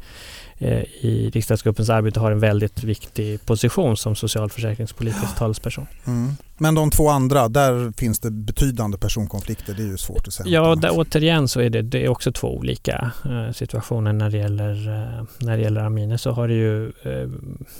Eh, 0.61 0.83
i 1.01 1.29
riksdagsgruppens 1.33 1.89
arbete 1.89 2.19
har 2.19 2.31
en 2.31 2.39
väldigt 2.39 2.83
viktig 2.83 3.45
position 3.45 3.97
som 3.97 4.15
socialförsäkringspolitisk 4.15 5.35
talesperson. 5.37 5.87
Mm. 6.07 6.31
Men 6.57 6.75
de 6.75 6.91
två 6.91 7.09
andra, 7.09 7.47
där 7.47 7.93
finns 7.97 8.19
det 8.19 8.31
betydande 8.31 8.97
personkonflikter. 8.97 9.73
Det 9.73 9.83
är 9.83 9.87
ju 9.87 9.97
svårt 9.97 10.27
att 10.27 10.33
säga. 10.33 10.49
Ja, 10.49 10.75
där, 10.75 10.89
återigen 10.93 11.47
så 11.47 11.61
är 11.61 11.69
det, 11.69 11.81
det 11.81 12.05
är 12.05 12.09
också 12.09 12.31
två 12.31 12.57
olika 12.57 13.11
eh, 13.25 13.51
situationer. 13.53 14.13
När 14.13 14.29
det 14.29 14.37
gäller, 14.37 14.87
eh, 14.87 15.25
när 15.39 15.57
det 15.57 15.63
gäller 15.63 15.81
Amine 15.81 16.17
så 16.17 16.31
har 16.31 16.47
det 16.47 16.53
ju 16.53 16.85
eh, 16.87 17.29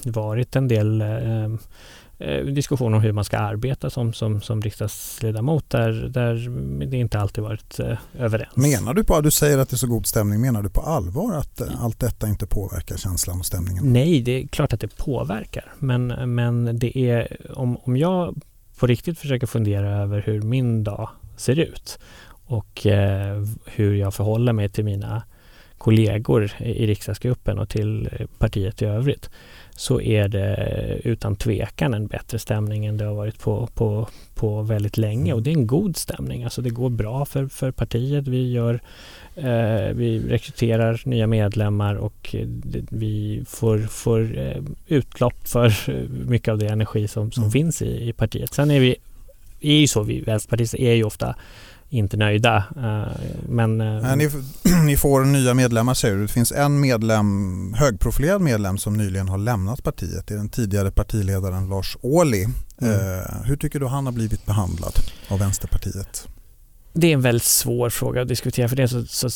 varit 0.03 0.55
en 0.55 0.67
del 0.67 1.03
eh, 2.19 2.45
diskussion 2.45 2.93
om 2.93 3.01
hur 3.01 3.11
man 3.11 3.23
ska 3.23 3.37
arbeta 3.37 3.89
som, 3.89 4.13
som, 4.13 4.41
som 4.41 4.61
riksdagsledamot 4.61 5.69
där, 5.69 5.91
där 5.91 6.49
det 6.85 6.97
inte 6.97 7.19
alltid 7.19 7.43
varit 7.43 7.79
eh, 7.79 7.97
överens. 8.17 8.55
Menar 8.55 8.93
du 8.93 9.03
på, 9.03 9.21
du 9.21 9.31
säger 9.31 9.57
att 9.57 9.69
det 9.69 9.75
är 9.75 9.77
så 9.77 9.87
god 9.87 10.05
stämning, 10.05 10.41
menar 10.41 10.61
du 10.61 10.69
på 10.69 10.81
allvar 10.81 11.33
att 11.33 11.61
eh, 11.61 11.83
allt 11.83 11.99
detta 11.99 12.27
inte 12.27 12.47
påverkar 12.47 12.97
känslan 12.97 13.39
och 13.39 13.45
stämningen? 13.45 13.93
Nej, 13.93 14.21
det 14.21 14.31
är 14.31 14.47
klart 14.47 14.73
att 14.73 14.81
det 14.81 14.97
påverkar. 14.97 15.73
Men, 15.79 16.07
men 16.35 16.79
det 16.79 16.97
är, 16.97 17.37
om, 17.57 17.77
om 17.77 17.97
jag 17.97 18.41
på 18.79 18.87
riktigt 18.87 19.19
försöker 19.19 19.47
fundera 19.47 19.89
över 19.89 20.21
hur 20.21 20.41
min 20.41 20.83
dag 20.83 21.09
ser 21.37 21.59
ut 21.59 21.99
och 22.45 22.85
eh, 22.85 23.45
hur 23.65 23.95
jag 23.95 24.13
förhåller 24.13 24.53
mig 24.53 24.69
till 24.69 24.85
mina 24.85 25.23
kollegor 25.77 26.51
i 26.59 26.87
riksdagsgruppen 26.87 27.59
och 27.59 27.69
till 27.69 28.09
partiet 28.37 28.81
i 28.81 28.85
övrigt 28.85 29.29
så 29.79 30.01
är 30.01 30.27
det 30.27 31.01
utan 31.03 31.35
tvekan 31.35 31.93
en 31.93 32.07
bättre 32.07 32.39
stämning 32.39 32.85
än 32.85 32.97
det 32.97 33.05
har 33.05 33.13
varit 33.13 33.39
på, 33.39 33.67
på, 33.73 34.07
på 34.35 34.61
väldigt 34.61 34.97
länge 34.97 35.33
och 35.33 35.43
det 35.43 35.49
är 35.49 35.53
en 35.53 35.67
god 35.67 35.97
stämning. 35.97 36.43
Alltså 36.43 36.61
det 36.61 36.69
går 36.69 36.89
bra 36.89 37.25
för, 37.25 37.47
för 37.47 37.71
partiet. 37.71 38.27
Vi, 38.27 38.51
gör, 38.51 38.79
eh, 39.35 39.93
vi 39.93 40.23
rekryterar 40.29 41.01
nya 41.05 41.27
medlemmar 41.27 41.95
och 41.95 42.35
vi 42.89 43.43
får, 43.47 43.79
får 43.79 44.37
eh, 44.39 44.63
utlopp 44.87 45.47
för 45.47 45.73
mycket 46.29 46.51
av 46.51 46.57
det 46.57 46.67
energi 46.67 47.07
som, 47.07 47.31
som 47.31 47.43
mm. 47.43 47.51
finns 47.51 47.81
i, 47.81 48.09
i 48.09 48.13
partiet. 48.13 48.53
Sen 48.53 48.71
är 48.71 48.79
vi, 48.79 48.95
är 49.59 49.79
ju 49.79 49.87
så, 49.87 50.03
vi 50.03 50.21
vänsterpartister 50.21 50.79
är 50.79 50.93
ju 50.93 51.03
ofta 51.03 51.35
inte 51.89 52.17
nöjda. 52.17 52.57
Eh, 52.57 53.21
men, 53.49 53.81
eh, 53.81 54.15
ni, 54.15 54.29
ni, 54.85 54.97
får 54.97 55.25
nya 55.25 55.53
medlemmar 55.53 55.93
säger 55.93 56.15
du. 56.15 56.21
Det 56.21 56.27
finns 56.27 56.51
en 56.51 56.79
medlem, 56.79 57.73
högprofilerad 57.77 58.41
medlem 58.41 58.77
som 58.77 58.97
nyligen 58.97 59.29
har 59.29 59.37
lämnat 59.37 59.83
partiet. 59.83 60.27
Det 60.27 60.33
är 60.33 60.37
den 60.37 60.49
tidigare 60.49 60.91
partiledaren 60.91 61.69
Lars 61.69 61.97
Ohly. 62.01 62.45
Mm. 62.81 62.93
Eh, 62.93 63.25
hur 63.45 63.57
tycker 63.57 63.79
du 63.79 63.87
han 63.87 64.05
har 64.05 64.13
blivit 64.13 64.45
behandlad 64.45 64.93
av 65.27 65.39
Vänsterpartiet? 65.39 66.27
Det 66.93 67.07
är 67.07 67.13
en 67.13 67.21
väldigt 67.21 67.43
svår 67.43 67.89
fråga 67.89 68.21
att 68.21 68.27
diskutera 68.27 68.69
för 68.69 68.75
det 68.75 68.83
är 68.83 68.87
så, 68.87 69.05
så 69.05 69.29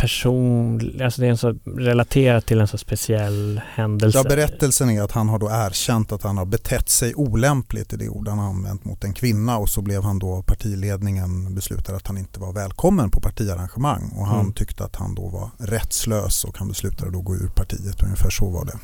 person, 0.00 0.80
alltså 1.02 1.20
det 1.20 1.26
är 1.26 1.30
en 1.30 1.38
så 1.38 1.54
relaterat 1.64 2.46
till 2.46 2.60
en 2.60 2.68
så 2.68 2.78
speciell 2.78 3.60
händelse. 3.74 4.18
Ja, 4.18 4.24
berättelsen 4.24 4.90
är 4.90 5.02
att 5.02 5.12
han 5.12 5.28
har 5.28 5.38
då 5.38 5.50
erkänt 5.50 6.12
att 6.12 6.22
han 6.22 6.38
har 6.38 6.44
betett 6.44 6.88
sig 6.88 7.14
olämpligt 7.14 7.92
i 7.92 7.96
det 7.96 8.08
ord 8.08 8.28
han 8.28 8.38
använt 8.38 8.84
mot 8.84 9.04
en 9.04 9.14
kvinna 9.14 9.58
och 9.58 9.68
så 9.68 9.82
blev 9.82 10.02
han 10.02 10.18
då 10.18 10.42
partiledningen 10.42 11.54
beslutade 11.54 11.96
att 11.96 12.06
han 12.06 12.18
inte 12.18 12.40
var 12.40 12.52
välkommen 12.52 13.10
på 13.10 13.20
partiarrangemang 13.20 14.12
och 14.16 14.26
han 14.26 14.40
mm. 14.40 14.52
tyckte 14.52 14.84
att 14.84 14.96
han 14.96 15.14
då 15.14 15.28
var 15.28 15.50
rättslös 15.58 16.44
och 16.44 16.58
han 16.58 16.68
beslutade 16.68 17.10
då 17.10 17.20
gå 17.20 17.34
ur 17.34 17.48
partiet. 17.48 18.02
Ungefär 18.02 18.30
så 18.30 18.50
var 18.50 18.64
det. 18.64 18.78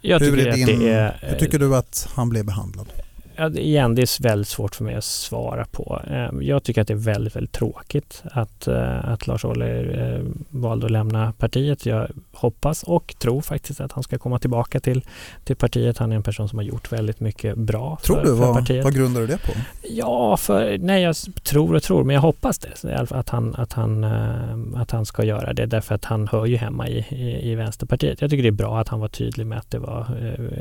Jag 0.00 0.20
hur, 0.20 0.38
är 0.38 0.52
din, 0.52 0.82
är, 0.82 1.18
hur 1.22 1.38
tycker 1.38 1.58
du 1.58 1.76
att 1.76 2.08
han 2.14 2.28
blev 2.28 2.44
behandlad? 2.44 2.86
Igen, 3.38 3.94
det 3.94 4.02
är 4.02 4.22
väldigt 4.22 4.48
svårt 4.48 4.74
för 4.74 4.84
mig 4.84 4.94
att 4.94 5.04
svara 5.04 5.64
på. 5.64 6.00
Ehm, 6.10 6.42
jag 6.42 6.62
tycker 6.62 6.82
att 6.82 6.88
det 6.88 6.94
är 6.94 6.98
väldigt, 6.98 7.36
väldigt 7.36 7.52
tråkigt 7.52 8.22
att, 8.24 8.68
eh, 8.68 9.08
att 9.08 9.26
Lars 9.26 9.44
Ohly 9.44 9.92
eh, 9.92 10.20
valde 10.50 10.86
att 10.86 10.92
lämna 10.92 11.32
partiet. 11.32 11.86
Jag 11.86 12.08
hoppas 12.32 12.82
och 12.82 13.14
tror 13.18 13.40
faktiskt 13.40 13.80
att 13.80 13.92
han 13.92 14.02
ska 14.02 14.18
komma 14.18 14.38
tillbaka 14.38 14.80
till, 14.80 15.04
till 15.44 15.56
partiet. 15.56 15.98
Han 15.98 16.12
är 16.12 16.16
en 16.16 16.22
person 16.22 16.48
som 16.48 16.58
har 16.58 16.64
gjort 16.64 16.92
väldigt 16.92 17.20
mycket 17.20 17.56
bra 17.56 17.98
tror 18.02 18.16
för, 18.16 18.24
du? 18.24 18.36
För 18.36 18.54
partiet. 18.54 18.84
Vad 18.84 18.94
grundar 18.94 19.20
du 19.20 19.26
det 19.26 19.38
på? 19.38 19.52
Ja, 19.90 20.36
för, 20.36 20.78
nej 20.78 21.02
jag 21.02 21.16
tror 21.42 21.74
och 21.74 21.82
tror, 21.82 22.04
men 22.04 22.14
jag 22.14 22.20
hoppas 22.20 22.58
det. 22.58 23.06
Att 23.10 23.28
han, 23.28 23.54
att, 23.54 23.72
han, 23.72 24.04
eh, 24.04 24.80
att 24.80 24.90
han 24.90 25.06
ska 25.06 25.24
göra 25.24 25.52
det 25.52 25.66
därför 25.66 25.94
att 25.94 26.04
han 26.04 26.28
hör 26.28 26.46
ju 26.46 26.56
hemma 26.56 26.88
i, 26.88 26.98
i, 27.10 27.50
i 27.50 27.54
Vänsterpartiet. 27.54 28.20
Jag 28.20 28.30
tycker 28.30 28.42
det 28.42 28.48
är 28.48 28.50
bra 28.50 28.80
att 28.80 28.88
han 28.88 29.00
var 29.00 29.08
tydlig 29.08 29.46
med 29.46 29.58
att 29.58 29.70
det 29.70 29.78
var 29.78 30.06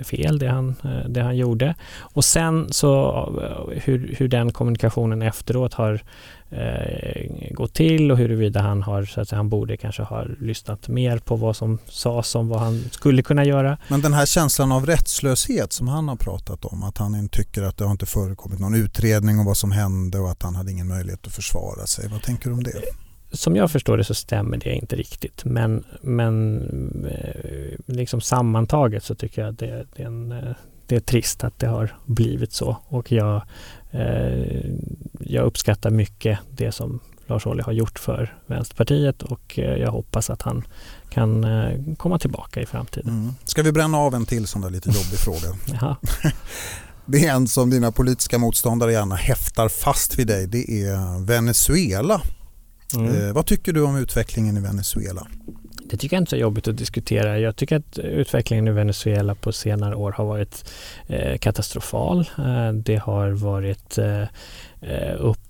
fel 0.03 0.39
det 0.39 0.47
han, 0.47 0.75
det 1.07 1.21
han 1.21 1.37
gjorde. 1.37 1.75
Och 1.99 2.25
sen 2.25 2.64
så 2.71 3.69
hur, 3.71 4.15
hur 4.17 4.27
den 4.27 4.51
kommunikationen 4.51 5.21
efteråt 5.21 5.73
har 5.73 6.01
eh, 6.49 7.51
gått 7.51 7.73
till 7.73 8.11
och 8.11 8.17
huruvida 8.17 8.61
han 8.61 8.83
har, 8.83 9.05
så 9.05 9.21
att 9.21 9.29
säga, 9.29 9.37
han 9.37 9.49
borde 9.49 9.77
kanske 9.77 10.03
ha 10.03 10.23
lyssnat 10.39 10.87
mer 10.87 11.17
på 11.17 11.35
vad 11.35 11.55
som 11.55 11.77
sades 11.85 12.35
om 12.35 12.49
vad 12.49 12.59
han 12.59 12.83
skulle 12.91 13.21
kunna 13.21 13.45
göra. 13.45 13.77
Men 13.87 14.01
den 14.01 14.13
här 14.13 14.25
känslan 14.25 14.71
av 14.71 14.85
rättslöshet 14.85 15.73
som 15.73 15.87
han 15.87 16.07
har 16.07 16.15
pratat 16.15 16.65
om, 16.65 16.83
att 16.83 16.97
han 16.97 17.29
tycker 17.29 17.63
att 17.63 17.77
det 17.77 17.83
har 17.83 17.91
inte 17.91 18.05
förekommit 18.05 18.59
någon 18.59 18.75
utredning 18.75 19.39
om 19.39 19.45
vad 19.45 19.57
som 19.57 19.71
hände 19.71 20.19
och 20.19 20.31
att 20.31 20.43
han 20.43 20.55
hade 20.55 20.71
ingen 20.71 20.87
möjlighet 20.87 21.27
att 21.27 21.33
försvara 21.33 21.85
sig. 21.85 22.09
Vad 22.09 22.21
tänker 22.21 22.49
du 22.49 22.55
om 22.55 22.63
det? 22.63 22.81
Som 23.31 23.55
jag 23.55 23.71
förstår 23.71 23.97
det 23.97 24.03
så 24.03 24.13
stämmer 24.13 24.57
det 24.57 24.75
inte 24.75 24.95
riktigt 24.95 25.45
men, 25.45 25.83
men 26.01 26.61
eh, 27.05 27.95
liksom 27.95 28.21
sammantaget 28.21 29.03
så 29.03 29.15
tycker 29.15 29.41
jag 29.41 29.49
att 29.49 29.59
det, 29.59 29.85
det 29.95 30.03
är 30.03 30.07
en 30.07 30.31
eh, 30.31 30.55
det 30.87 30.95
är 30.95 30.99
trist 30.99 31.43
att 31.43 31.59
det 31.59 31.67
har 31.67 31.95
blivit 32.05 32.53
så 32.53 32.77
och 32.87 33.11
jag, 33.11 33.41
eh, 33.91 34.71
jag 35.19 35.45
uppskattar 35.45 35.89
mycket 35.89 36.39
det 36.51 36.71
som 36.71 36.99
Lars 37.27 37.47
Ohly 37.47 37.61
har 37.61 37.71
gjort 37.71 37.99
för 37.99 38.37
Vänsterpartiet 38.45 39.23
och 39.23 39.59
eh, 39.59 39.77
jag 39.77 39.91
hoppas 39.91 40.29
att 40.29 40.41
han 40.41 40.67
kan 41.09 41.43
eh, 41.43 41.95
komma 41.97 42.19
tillbaka 42.19 42.61
i 42.61 42.65
framtiden. 42.65 43.09
Mm. 43.09 43.33
Ska 43.43 43.63
vi 43.63 43.71
bränna 43.71 43.97
av 43.97 44.15
en 44.15 44.25
till 44.25 44.47
sån 44.47 44.61
där 44.61 44.69
lite 44.69 44.89
jobbig 44.89 45.19
fråga? 45.19 45.57
Det 47.07 47.25
är 47.25 47.33
en 47.33 47.47
som 47.47 47.69
dina 47.69 47.91
politiska 47.91 48.37
motståndare 48.37 48.91
gärna 48.91 49.15
häftar 49.15 49.69
fast 49.69 50.19
vid 50.19 50.27
dig. 50.27 50.47
Det 50.47 50.83
är 50.83 51.25
Venezuela. 51.25 52.21
Mm. 52.95 53.27
Eh, 53.27 53.33
vad 53.33 53.45
tycker 53.45 53.73
du 53.73 53.81
om 53.81 53.95
utvecklingen 53.95 54.57
i 54.57 54.59
Venezuela? 54.59 55.27
Det 55.89 55.97
tycker 55.97 56.15
jag 56.15 56.21
inte 56.21 56.35
är 56.35 56.37
så 56.37 56.41
jobbigt 56.41 56.67
att 56.67 56.77
diskutera. 56.77 57.39
Jag 57.39 57.55
tycker 57.55 57.75
att 57.75 57.97
utvecklingen 57.97 58.67
i 58.67 58.71
Venezuela 58.71 59.35
på 59.35 59.51
senare 59.51 59.95
år 59.95 60.11
har 60.11 60.25
varit 60.25 60.71
eh, 61.07 61.37
katastrofal. 61.37 62.19
Eh, 62.37 62.71
det 62.73 62.95
har 62.95 63.29
varit 63.29 63.97
eh, 63.97 64.21
eh 64.81 65.15
upp 65.17 65.44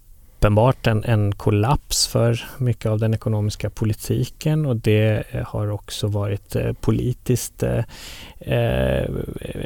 uppenbart 0.45 0.87
en, 0.87 1.03
en 1.03 1.35
kollaps 1.35 2.07
för 2.07 2.45
mycket 2.57 2.91
av 2.91 2.99
den 2.99 3.13
ekonomiska 3.13 3.69
politiken 3.69 4.65
och 4.65 4.75
det 4.75 5.23
har 5.47 5.71
också 5.71 6.07
varit 6.07 6.55
eh, 6.55 6.73
politiskt 6.73 7.63
eh, 7.63 7.83
eh, 8.39 9.03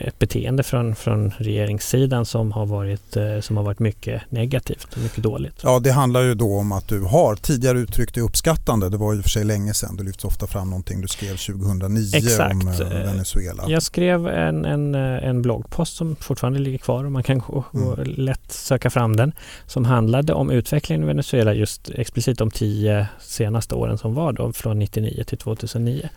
ett 0.07 0.19
beteende 0.19 0.63
från, 0.63 0.95
från 0.95 1.31
regeringssidan 1.38 2.25
som 2.25 2.51
har, 2.51 2.65
varit, 2.65 3.17
som 3.41 3.57
har 3.57 3.63
varit 3.63 3.79
mycket 3.79 4.21
negativt 4.29 4.93
och 4.93 4.98
mycket 4.98 5.24
dåligt. 5.24 5.59
Ja, 5.63 5.79
det 5.79 5.91
handlar 5.91 6.21
ju 6.21 6.36
då 6.36 6.57
om 6.57 6.71
att 6.71 6.88
du 6.88 7.01
har 7.01 7.36
tidigare 7.36 7.79
uttryckt 7.79 8.13
dig 8.13 8.24
uppskattande. 8.24 8.89
Det 8.89 8.98
var 8.98 9.13
ju 9.13 9.21
för 9.21 9.29
sig 9.29 9.43
länge 9.43 9.74
sedan. 9.74 9.95
Du 9.95 10.03
lyfts 10.03 10.25
ofta 10.25 10.48
fram 10.48 10.69
någonting 10.69 11.01
du 11.01 11.07
skrev 11.07 11.36
2009 11.38 12.12
Exakt. 12.15 12.53
om 12.53 12.74
Venezuela. 12.89 13.63
Jag 13.67 13.83
skrev 13.83 14.27
en, 14.27 14.65
en, 14.65 14.95
en 14.95 15.41
bloggpost 15.41 15.95
som 15.95 16.15
fortfarande 16.15 16.59
ligger 16.59 16.77
kvar 16.77 17.03
och 17.03 17.12
man 17.12 17.24
kan 17.24 17.39
gå, 17.39 17.63
mm. 17.74 17.95
lätt 18.03 18.51
söka 18.51 18.89
fram 18.89 19.15
den 19.15 19.31
som 19.65 19.86
handlade 19.86 20.33
om 20.33 20.51
utvecklingen 20.69 21.03
i 21.03 21.07
Venezuela 21.07 21.53
just 21.53 21.89
explicit 21.89 22.38
de 22.38 22.51
tio 22.51 23.07
senaste 23.19 23.75
åren 23.75 23.97
som 23.97 24.13
var 24.13 24.33
då 24.33 24.53
från 24.53 24.79
99 24.79 25.23
till 25.23 25.38
2009. 25.38 26.09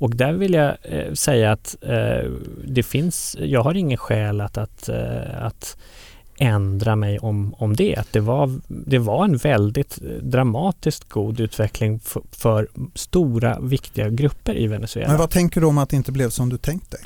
Och 0.00 0.16
där 0.16 0.32
vill 0.32 0.54
jag 0.54 0.76
eh, 0.82 1.12
säga 1.12 1.52
att 1.52 1.76
eh, 1.82 2.30
det 2.64 2.82
finns, 2.82 3.36
jag 3.40 3.62
har 3.62 3.74
ingen 3.74 3.98
skäl 3.98 4.40
att, 4.40 4.58
att, 4.58 4.88
eh, 4.88 5.42
att 5.42 5.76
ändra 6.38 6.96
mig 6.96 7.18
om, 7.18 7.54
om 7.58 7.76
det. 7.76 7.96
Att 7.96 8.12
det, 8.12 8.20
var, 8.20 8.60
det 8.68 8.98
var 8.98 9.24
en 9.24 9.36
väldigt 9.36 9.98
dramatiskt 10.22 11.08
god 11.08 11.40
utveckling 11.40 12.00
för, 12.00 12.22
för 12.32 12.68
stora 12.94 13.60
viktiga 13.60 14.08
grupper 14.08 14.58
i 14.58 14.66
Venezuela. 14.66 15.08
Men 15.08 15.18
vad 15.18 15.30
tänker 15.30 15.60
du 15.60 15.66
om 15.66 15.78
att 15.78 15.88
det 15.88 15.96
inte 15.96 16.12
blev 16.12 16.30
som 16.30 16.48
du 16.48 16.58
tänkt 16.58 16.90
dig? 16.90 17.00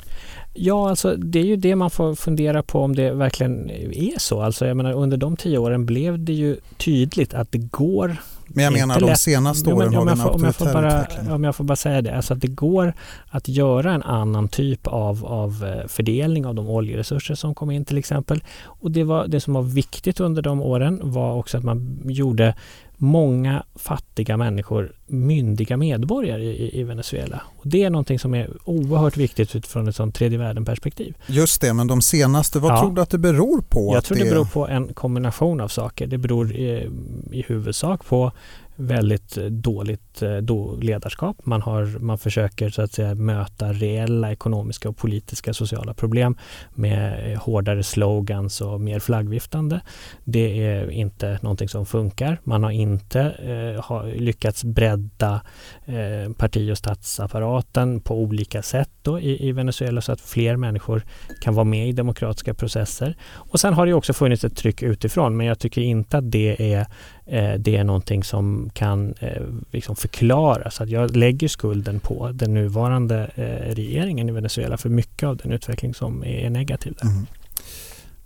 Ja, 0.53 0.89
alltså 0.89 1.15
det 1.15 1.39
är 1.39 1.45
ju 1.45 1.55
det 1.55 1.75
man 1.75 1.91
får 1.91 2.15
fundera 2.15 2.63
på 2.63 2.79
om 2.79 2.95
det 2.95 3.11
verkligen 3.11 3.69
är 3.69 4.19
så. 4.19 4.41
Alltså 4.41 4.65
jag 4.65 4.77
menar 4.77 4.93
under 4.93 5.17
de 5.17 5.37
tio 5.37 5.57
åren 5.57 5.85
blev 5.85 6.19
det 6.25 6.33
ju 6.33 6.57
tydligt 6.77 7.33
att 7.33 7.51
det 7.51 7.57
går 7.57 8.17
men 8.53 8.63
jag 8.63 8.73
menar 8.73 8.99
de 8.99 9.15
senaste 9.15 9.73
åren 9.73 9.93
har 9.93 10.05
vi 10.05 10.11
en 10.11 10.21
om 10.21 10.43
jag, 10.43 10.55
får 10.55 10.73
bara, 10.73 11.05
om 11.35 11.43
jag 11.43 11.55
får 11.55 11.63
bara 11.63 11.75
säga 11.75 12.01
det, 12.01 12.15
alltså 12.15 12.33
att 12.33 12.41
det 12.41 12.47
går 12.47 12.93
att 13.29 13.47
göra 13.47 13.93
en 13.93 14.03
annan 14.03 14.47
typ 14.47 14.87
av, 14.87 15.25
av 15.25 15.65
eh, 15.65 15.87
fördelning 15.87 16.45
av 16.45 16.55
de 16.55 16.69
oljeresurser 16.69 17.35
som 17.35 17.55
kom 17.55 17.71
in 17.71 17.85
till 17.85 17.97
exempel. 17.97 18.43
Och 18.63 18.91
det, 18.91 19.03
var, 19.03 19.27
det 19.27 19.39
som 19.39 19.53
var 19.53 19.61
viktigt 19.61 20.19
under 20.19 20.41
de 20.41 20.61
åren 20.61 20.99
var 21.03 21.33
också 21.35 21.57
att 21.57 21.63
man 21.63 21.99
gjorde 22.05 22.55
många 23.01 23.63
fattiga 23.75 24.37
människor 24.37 24.93
myndiga 25.07 25.77
medborgare 25.77 26.43
i, 26.43 26.79
i, 26.79 26.83
Venezuela. 26.83 27.41
Och 27.57 27.67
det 27.67 27.83
är 27.83 27.89
någonting 27.89 28.19
som 28.19 28.33
är 28.33 28.49
oerhört 28.63 29.17
viktigt 29.17 29.55
utifrån 29.55 29.87
ett 29.87 29.95
sånt 29.95 30.15
tredje 30.15 30.37
världen-perspektiv. 30.37 31.17
Just 31.27 31.61
det, 31.61 31.73
men 31.73 31.87
de 31.87 32.01
senaste, 32.01 32.59
vad 32.59 32.71
ja. 32.71 32.79
tror 32.79 32.95
du 32.95 33.01
att 33.01 33.09
det 33.09 33.17
beror 33.17 33.61
på? 33.61 33.91
Jag 33.95 34.03
tror 34.03 34.17
det 34.17 34.29
beror 34.29 34.45
på 34.45 34.67
en 34.67 34.93
kombination 34.93 35.61
av 35.61 35.67
saker. 35.67 36.07
Det 36.07 36.17
beror 36.17 36.55
i, 36.55 36.89
i 37.31 37.41
huvudsak 37.47 38.05
på 38.05 38.31
väldigt 38.75 39.35
dåligt 39.35 40.10
Eh, 40.21 40.37
då 40.37 40.75
ledarskap. 40.81 41.37
Man, 41.43 41.61
har, 41.61 41.99
man 41.99 42.17
försöker 42.17 42.69
så 42.69 42.81
att 42.81 42.91
säga 42.91 43.15
möta 43.15 43.73
reella 43.73 44.31
ekonomiska 44.31 44.89
och 44.89 44.97
politiska 44.97 45.53
sociala 45.53 45.93
problem 45.93 46.37
med 46.75 47.37
hårdare 47.37 47.83
slogans 47.83 48.61
och 48.61 48.81
mer 48.81 48.99
flaggviftande. 48.99 49.81
Det 50.23 50.67
är 50.67 50.91
inte 50.91 51.39
någonting 51.41 51.69
som 51.69 51.85
funkar. 51.85 52.39
Man 52.43 52.63
har 52.63 52.71
inte 52.71 53.19
eh, 53.21 53.83
har 53.83 54.07
lyckats 54.07 54.63
bredda 54.63 55.41
eh, 55.85 56.33
parti 56.37 56.71
och 56.71 56.77
statsapparaten 56.77 58.01
på 58.01 58.21
olika 58.21 58.61
sätt 58.61 58.89
då 59.01 59.19
i, 59.19 59.47
i 59.47 59.51
Venezuela 59.51 60.01
så 60.01 60.11
att 60.11 60.21
fler 60.21 60.55
människor 60.55 61.03
kan 61.41 61.55
vara 61.55 61.65
med 61.65 61.89
i 61.89 61.91
demokratiska 61.91 62.53
processer. 62.53 63.15
Och 63.23 63.59
sen 63.59 63.73
har 63.73 63.85
det 63.85 63.93
också 63.93 64.13
funnits 64.13 64.43
ett 64.43 64.55
tryck 64.55 64.83
utifrån 64.83 65.37
men 65.37 65.47
jag 65.47 65.59
tycker 65.59 65.81
inte 65.81 66.17
att 66.17 66.31
det 66.31 66.73
är 66.73 66.87
Eh, 67.31 67.53
det 67.53 67.75
är 67.75 67.83
någonting 67.83 68.23
som 68.23 68.69
kan 68.73 69.13
eh, 69.19 69.41
liksom 69.71 69.95
förklaras. 70.11 70.81
Att 70.81 70.89
jag 70.89 71.15
lägger 71.15 71.47
skulden 71.47 71.99
på 71.99 72.31
den 72.31 72.53
nuvarande 72.53 73.31
eh, 73.35 73.75
regeringen 73.75 74.29
i 74.29 74.31
Venezuela 74.31 74.77
för 74.77 74.89
mycket 74.89 75.27
av 75.27 75.37
den 75.37 75.51
utveckling 75.51 75.93
som 75.93 76.23
är 76.23 76.49
negativ 76.49 76.93
där. 77.01 77.07
Mm. 77.07 77.25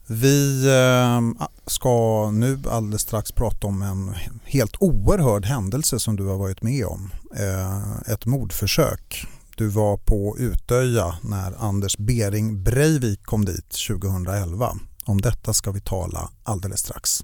Vi 0.07 0.67
eh, 0.67 1.47
ska 1.65 2.29
nu 2.31 2.59
alldeles 2.69 3.01
strax 3.01 3.31
prata 3.31 3.67
om 3.67 3.81
en 3.81 4.15
helt 4.43 4.75
oerhörd 4.79 5.45
händelse 5.45 5.99
som 5.99 6.15
du 6.15 6.25
har 6.25 6.37
varit 6.37 6.61
med 6.61 6.85
om. 6.85 7.11
Eh, 7.35 8.13
ett 8.13 8.25
mordförsök. 8.25 9.25
Du 9.57 9.67
var 9.67 9.97
på 9.97 10.37
Utöja 10.39 11.15
när 11.23 11.53
Anders 11.57 11.97
Bering 11.97 12.63
Breivik 12.63 13.23
kom 13.23 13.45
dit 13.45 13.69
2011. 13.87 14.71
Om 15.05 15.21
detta 15.21 15.53
ska 15.53 15.71
vi 15.71 15.81
tala 15.81 16.29
alldeles 16.43 16.79
strax. 16.79 17.23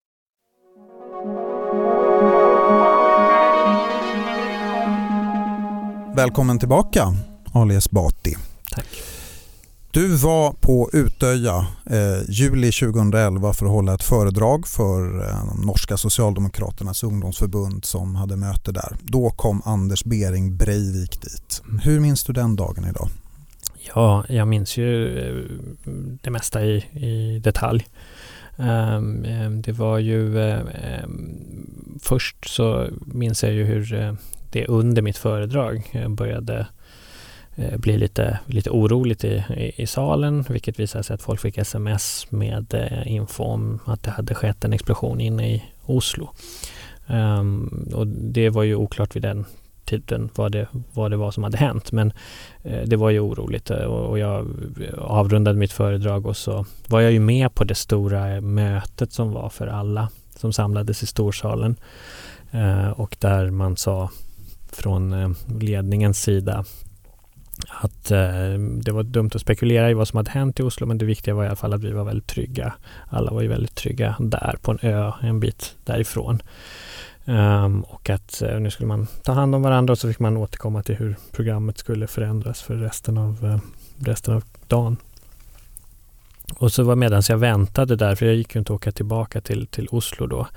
Välkommen 6.15 6.59
tillbaka 6.59 7.13
Ali 7.53 7.75
Esbati. 7.75 8.35
Tack. 8.71 8.85
Du 9.91 10.15
var 10.15 10.53
på 10.53 10.89
Utöja 10.93 11.67
eh, 11.85 12.29
juli 12.29 12.71
2011 12.71 13.53
för 13.53 13.65
att 13.65 13.71
hålla 13.71 13.93
ett 13.93 14.03
föredrag 14.03 14.67
för 14.67 15.19
eh, 15.19 15.45
de 15.45 15.61
norska 15.61 15.97
socialdemokraternas 15.97 17.03
ungdomsförbund 17.03 17.85
som 17.85 18.15
hade 18.15 18.35
möte 18.35 18.71
där. 18.71 18.97
Då 19.01 19.29
kom 19.29 19.61
Anders 19.65 20.03
Bering 20.03 20.57
Breivik 20.57 21.21
dit. 21.21 21.61
Hur 21.83 21.99
minns 21.99 22.23
du 22.23 22.33
den 22.33 22.55
dagen 22.55 22.85
idag? 22.89 23.09
Ja, 23.95 24.25
jag 24.29 24.47
minns 24.47 24.77
ju 24.77 25.19
eh, 25.19 25.45
det 26.21 26.29
mesta 26.29 26.65
i, 26.65 26.75
i 26.91 27.39
detalj. 27.39 27.87
Um, 28.55 29.25
um, 29.25 29.61
det 29.61 29.71
var 29.71 29.99
ju 29.99 30.37
um, 30.37 31.99
först 32.01 32.49
så 32.49 32.87
minns 33.05 33.43
jag 33.43 33.53
ju 33.53 33.63
hur 33.63 33.93
uh, 33.93 34.13
det 34.51 34.67
under 34.67 35.01
mitt 35.01 35.17
föredrag 35.17 36.05
började 36.09 36.67
eh, 37.55 37.77
bli 37.77 37.97
lite, 37.97 38.39
lite 38.45 38.69
oroligt 38.69 39.23
i, 39.23 39.43
i, 39.57 39.81
i, 39.83 39.87
salen 39.87 40.45
vilket 40.49 40.79
visade 40.79 41.03
sig 41.03 41.13
att 41.13 41.21
folk 41.21 41.41
fick 41.41 41.57
sms 41.57 42.31
med 42.31 42.73
eh, 42.73 43.11
info 43.11 43.43
om 43.43 43.79
att 43.85 44.03
det 44.03 44.11
hade 44.11 44.35
skett 44.35 44.63
en 44.63 44.73
explosion 44.73 45.21
inne 45.21 45.55
i 45.55 45.63
Oslo. 45.85 46.29
Ehm, 47.07 47.89
och 47.93 48.07
det 48.07 48.49
var 48.49 48.63
ju 48.63 48.75
oklart 48.75 49.15
vid 49.15 49.21
den 49.21 49.45
tiden 49.85 50.29
vad 50.35 50.51
det, 50.51 50.67
vad 50.93 51.11
det 51.11 51.17
var 51.17 51.31
som 51.31 51.43
hade 51.43 51.57
hänt. 51.57 51.91
Men 51.91 52.13
eh, 52.63 52.81
det 52.85 52.95
var 52.95 53.09
ju 53.09 53.19
oroligt 53.19 53.69
eh, 53.69 53.77
och, 53.77 54.09
och 54.09 54.19
jag 54.19 54.47
avrundade 54.97 55.59
mitt 55.59 55.71
föredrag 55.71 56.25
och 56.25 56.37
så 56.37 56.65
var 56.87 57.01
jag 57.01 57.11
ju 57.11 57.19
med 57.19 57.55
på 57.55 57.63
det 57.63 57.75
stora 57.75 58.41
mötet 58.41 59.13
som 59.13 59.31
var 59.31 59.49
för 59.49 59.67
alla 59.67 60.09
som 60.35 60.53
samlades 60.53 61.03
i 61.03 61.05
storsalen. 61.05 61.75
Eh, 62.51 62.89
och 62.89 63.17
där 63.19 63.49
man 63.49 63.77
sa 63.77 64.09
från 64.75 65.13
eh, 65.13 65.29
ledningens 65.59 66.21
sida 66.21 66.65
att 67.67 68.11
eh, 68.11 68.53
det 68.83 68.91
var 68.91 69.03
dumt 69.03 69.29
att 69.33 69.41
spekulera 69.41 69.91
i 69.91 69.93
vad 69.93 70.07
som 70.07 70.17
hade 70.17 70.31
hänt 70.31 70.59
i 70.59 70.63
Oslo 70.63 70.87
men 70.87 70.97
det 70.97 71.05
viktiga 71.05 71.33
var 71.33 71.43
i 71.43 71.47
alla 71.47 71.55
fall 71.55 71.73
att 71.73 71.83
vi 71.83 71.91
var 71.91 72.03
väldigt 72.03 72.27
trygga. 72.27 72.73
Alla 73.09 73.31
var 73.31 73.41
ju 73.41 73.47
väldigt 73.47 73.75
trygga 73.75 74.15
där 74.19 74.55
på 74.61 74.71
en 74.71 74.79
ö 74.81 75.11
en 75.21 75.39
bit 75.39 75.75
därifrån. 75.85 76.41
Um, 77.25 77.81
och 77.81 78.09
att 78.09 78.43
uh, 78.45 78.59
nu 78.59 78.71
skulle 78.71 78.87
man 78.87 79.07
ta 79.23 79.31
hand 79.31 79.55
om 79.55 79.61
varandra 79.61 79.91
och 79.91 79.97
så 79.97 80.07
fick 80.07 80.19
man 80.19 80.37
återkomma 80.37 80.83
till 80.83 80.95
hur 80.95 81.15
programmet 81.31 81.77
skulle 81.77 82.07
förändras 82.07 82.61
för 82.61 82.75
resten 82.75 83.17
av, 83.17 83.45
uh, 83.45 83.57
resten 83.97 84.33
av 84.33 84.43
dagen. 84.67 84.97
Och 86.57 86.71
så 86.71 86.83
var 86.83 86.95
medan 86.95 87.23
jag 87.29 87.37
väntade 87.37 87.95
där, 87.95 88.15
för 88.15 88.25
jag 88.25 88.35
gick 88.35 88.55
ju 88.55 88.59
inte 88.59 88.73
att 88.73 88.75
åka 88.75 88.91
tillbaka 88.91 89.41
till, 89.41 89.67
till 89.67 89.87
Oslo 89.91 90.27
då, 90.27 90.47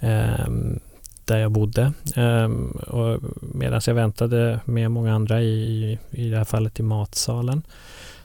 um, 0.00 0.80
där 1.26 1.38
jag 1.38 1.52
bodde. 1.52 1.92
Um, 2.16 2.70
och 2.70 3.20
medan 3.40 3.80
jag 3.86 3.94
väntade 3.94 4.60
med 4.64 4.90
många 4.90 5.14
andra 5.14 5.42
i, 5.42 5.98
i 6.10 6.30
det 6.30 6.36
här 6.36 6.44
fallet 6.44 6.80
i 6.80 6.82
matsalen 6.82 7.62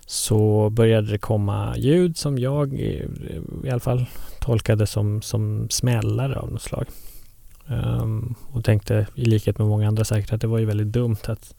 så 0.05 0.69
började 0.69 1.07
det 1.07 1.17
komma 1.17 1.77
ljud 1.77 2.17
som 2.17 2.37
jag 2.37 2.73
i, 2.73 3.05
i 3.63 3.69
alla 3.69 3.79
fall 3.79 4.05
tolkade 4.39 4.87
som, 4.87 5.21
som 5.21 5.69
smällare 5.69 6.35
av 6.39 6.51
något 6.51 6.61
slag. 6.61 6.85
Um, 7.67 8.35
och 8.51 8.65
tänkte 8.65 9.07
i 9.15 9.25
likhet 9.25 9.57
med 9.57 9.67
många 9.67 9.87
andra 9.87 10.03
säkert 10.03 10.33
att 10.33 10.41
det 10.41 10.47
var 10.47 10.57
ju 10.57 10.65
väldigt 10.65 10.87
dumt 10.87 11.17
att 11.23 11.55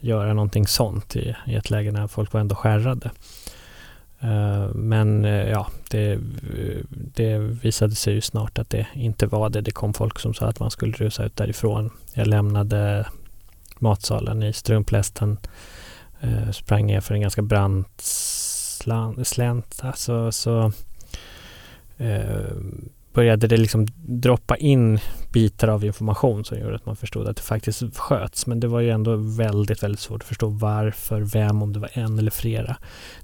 göra 0.00 0.34
någonting 0.34 0.66
sånt 0.66 1.16
i, 1.16 1.34
i 1.46 1.54
ett 1.54 1.70
läge 1.70 1.92
när 1.92 2.06
folk 2.06 2.32
var 2.32 2.40
ändå 2.40 2.54
skärrade. 2.54 3.10
Eh, 4.24 4.74
men 4.74 5.24
eh, 5.24 5.48
ja, 5.48 5.66
det, 5.90 6.18
det, 6.90 7.38
visade 7.38 7.94
sig 7.94 8.14
ju 8.14 8.20
snart 8.20 8.58
att 8.58 8.70
det 8.70 8.86
inte 8.94 9.26
var 9.26 9.50
det. 9.50 9.60
Det 9.60 9.70
kom 9.70 9.94
folk 9.94 10.18
som 10.18 10.34
sa 10.34 10.46
att 10.46 10.60
man 10.60 10.70
skulle 10.70 10.92
rusa 10.92 11.24
ut 11.24 11.36
därifrån. 11.36 11.90
Jag 12.14 12.26
lämnade 12.26 13.06
matsalen 13.78 14.42
i 14.42 14.52
strumplästen, 14.52 15.38
eh, 16.20 16.50
sprang 16.50 16.86
ner 16.86 17.00
för 17.00 17.14
en 17.14 17.20
ganska 17.20 17.42
brant 17.42 18.00
slänt. 19.24 19.80
Alltså, 19.82 20.32
så 20.32 20.72
började 23.12 23.46
det 23.46 23.56
liksom 23.56 23.86
droppa 23.96 24.56
in 24.56 24.98
bitar 25.34 25.68
av 25.68 25.84
information 25.84 26.44
som 26.44 26.58
gjorde 26.58 26.76
att 26.76 26.86
man 26.86 26.96
förstod 26.96 27.28
att 27.28 27.36
det 27.36 27.42
faktiskt 27.42 27.96
sköts. 27.96 28.46
Men 28.46 28.60
det 28.60 28.68
var 28.68 28.80
ju 28.80 28.90
ändå 28.90 29.16
väldigt, 29.16 29.82
väldigt 29.82 30.00
svårt 30.00 30.22
att 30.22 30.28
förstå 30.28 30.48
varför, 30.48 31.20
vem, 31.20 31.62
om 31.62 31.72
det 31.72 31.78
var 31.78 31.90
en 31.92 32.18
eller 32.18 32.30
flera. 32.30 32.76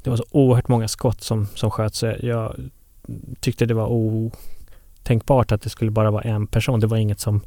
Det 0.03 0.11
var 0.11 0.17
så 0.17 0.25
oerhört 0.31 0.69
många 0.69 0.89
skott 0.89 1.23
som, 1.23 1.47
som 1.55 1.71
sköts. 1.71 2.03
Jag 2.03 2.71
tyckte 3.41 3.67
det 3.67 3.75
var 3.75 3.87
otänkbart 3.87 5.53
att 5.53 5.63
det 5.63 5.71
skulle 5.71 5.91
bara 5.91 6.11
vara 6.11 6.23
en 6.23 6.47
person. 6.47 6.81
Det 6.81 6.87
var 6.87 6.97
inget 6.97 7.21
som, 7.21 7.41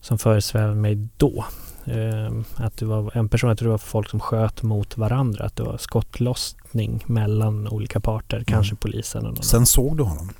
som 0.00 0.18
föresvävade 0.18 0.74
mig 0.74 1.08
då. 1.16 1.44
Um, 1.86 2.44
att 2.56 2.76
det 2.76 2.86
var 2.86 3.16
en 3.16 3.28
person, 3.28 3.48
jag 3.48 3.58
tror 3.58 3.68
det 3.68 3.70
var 3.70 3.78
folk 3.78 4.10
som 4.10 4.20
sköt 4.20 4.62
mot 4.62 4.96
varandra. 4.96 5.44
Att 5.44 5.56
det 5.56 5.62
var 5.62 5.78
skottlossning 5.78 7.04
mellan 7.06 7.68
olika 7.68 8.00
parter, 8.00 8.36
mm. 8.36 8.44
kanske 8.44 8.74
polisen. 8.74 9.26
Och 9.26 9.44
Sen 9.44 9.66
såg 9.66 9.96
du 9.96 10.02
honom? 10.02 10.30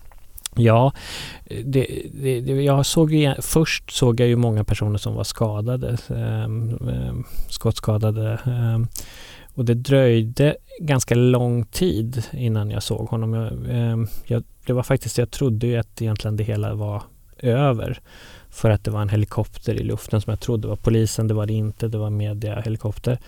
Ja, 0.56 0.92
det, 1.44 1.86
det, 2.12 2.40
det, 2.40 2.62
jag 2.62 2.86
såg 2.86 3.12
ju, 3.12 3.34
först 3.40 3.90
såg 3.90 4.20
jag 4.20 4.28
ju 4.28 4.36
många 4.36 4.64
personer 4.64 4.98
som 4.98 5.14
var 5.14 5.24
skadade, 5.24 5.88
eh, 6.08 7.14
skottskadade. 7.48 8.38
Eh, 8.46 8.78
och 9.54 9.64
det 9.64 9.74
dröjde 9.74 10.56
ganska 10.80 11.14
lång 11.14 11.64
tid 11.64 12.22
innan 12.32 12.70
jag 12.70 12.82
såg 12.82 13.08
honom. 13.08 13.34
Jag, 13.34 13.52
eh, 13.68 13.96
jag, 14.26 14.44
det 14.66 14.72
var 14.72 14.82
faktiskt, 14.82 15.18
jag 15.18 15.30
trodde 15.30 15.66
ju 15.66 15.76
att 15.76 16.02
egentligen 16.02 16.36
det 16.36 16.44
hela 16.44 16.74
var 16.74 17.02
över. 17.38 18.00
För 18.50 18.70
att 18.70 18.84
det 18.84 18.90
var 18.90 19.02
en 19.02 19.08
helikopter 19.08 19.74
i 19.74 19.82
luften 19.82 20.20
som 20.20 20.30
jag 20.30 20.40
trodde 20.40 20.68
var 20.68 20.76
polisen. 20.76 21.28
Det 21.28 21.34
var 21.34 21.46
det 21.46 21.52
inte, 21.52 21.88
det 21.88 21.98
var 21.98 22.10
media 22.10 22.60
helikopter. 22.60 23.18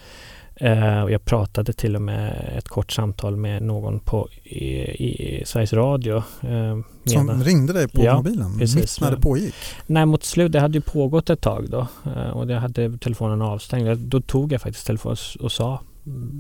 Uh, 0.63 1.03
och 1.03 1.11
jag 1.11 1.25
pratade 1.25 1.73
till 1.73 1.97
och 1.97 2.03
med 2.03 2.55
ett 2.59 2.69
kort 2.69 2.93
samtal 2.93 3.37
med 3.37 3.63
någon 3.63 4.01
på 4.01 4.29
i, 4.43 4.67
i 5.05 5.43
Sveriges 5.47 5.73
Radio. 5.73 6.23
Uh, 6.45 6.81
Som 7.05 7.45
ringde 7.45 7.73
dig 7.73 7.89
på 7.89 8.05
ja, 8.05 8.17
mobilen 8.17 8.59
precis, 8.59 9.01
mitt 9.01 9.01
när 9.01 9.17
det 9.17 9.23
pågick? 9.23 9.55
Nej, 9.87 10.07
mot 10.07 10.25
slutet. 10.25 10.53
Det 10.53 10.61
hade 10.61 10.79
ju 10.79 10.83
pågått 10.83 11.31
ett 11.31 11.41
tag 11.41 11.71
då 11.71 11.87
uh, 12.07 12.31
och 12.31 12.51
jag 12.51 12.61
hade 12.61 12.99
telefonen 12.99 13.43
avstängd. 13.43 13.99
Då 13.99 14.21
tog 14.21 14.53
jag 14.53 14.61
faktiskt 14.61 14.87
telefonen 14.87 15.17
och 15.41 15.53
sa 15.53 15.81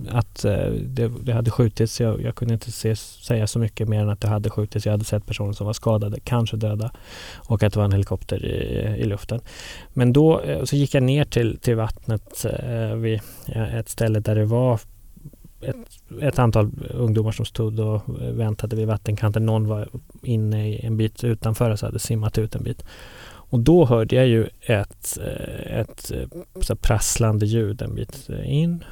att 0.08 0.44
eh, 0.44 0.70
det, 0.70 1.12
det, 1.22 1.32
hade 1.32 1.50
skjutits. 1.50 2.00
Jag, 2.00 2.22
jag 2.22 2.34
kunde 2.34 2.54
inte 2.54 2.72
se, 2.72 2.96
säga 2.96 3.46
så 3.46 3.58
mycket 3.58 3.88
mer 3.88 4.02
än 4.02 4.08
att 4.08 4.20
det 4.20 4.28
hade 4.28 4.50
skjutits. 4.50 4.86
Jag 4.86 4.92
hade 4.92 5.04
sett 5.04 5.26
personer 5.26 5.52
som 5.52 5.66
var 5.66 5.72
skadade, 5.72 6.20
kanske 6.24 6.56
döda 6.56 6.90
och 7.36 7.62
att 7.62 7.72
det 7.72 7.78
var 7.78 7.84
en 7.84 7.92
helikopter 7.92 8.44
i, 8.44 9.02
i 9.02 9.04
luften. 9.04 9.40
Men 9.92 10.12
då 10.12 10.40
eh, 10.40 10.64
så 10.64 10.76
gick 10.76 10.94
jag 10.94 11.02
ner 11.02 11.24
till, 11.24 11.58
till 11.58 11.76
vattnet 11.76 12.44
eh, 12.44 12.94
vid 12.94 13.20
eh, 13.46 13.74
ett 13.76 13.88
ställe 13.88 14.20
där 14.20 14.34
det 14.34 14.44
var 14.44 14.80
ett, 15.60 15.76
ett, 16.22 16.38
antal 16.38 16.70
ungdomar 16.90 17.32
som 17.32 17.44
stod 17.44 17.80
och 17.80 18.02
väntade 18.18 18.76
vid 18.76 18.86
vattenkanten. 18.86 19.46
Någon 19.46 19.68
var 19.68 19.88
inne 20.22 20.76
en 20.76 20.96
bit 20.96 21.24
utanför 21.24 21.70
och 21.70 21.78
så 21.78 21.86
hade 21.86 21.98
simmat 21.98 22.38
ut 22.38 22.54
en 22.54 22.62
bit. 22.62 22.84
Och 23.56 23.62
då 23.62 23.84
hörde 23.84 24.16
jag 24.16 24.26
ju 24.26 24.46
ett, 24.60 25.18
eh, 25.20 25.78
ett 25.78 26.12
eh, 26.12 26.40
så 26.60 26.76
prasslande 26.76 27.46
ljud 27.46 27.82
en 27.82 27.94
bit 27.94 28.28
eh, 28.28 28.54
in. 28.54 28.84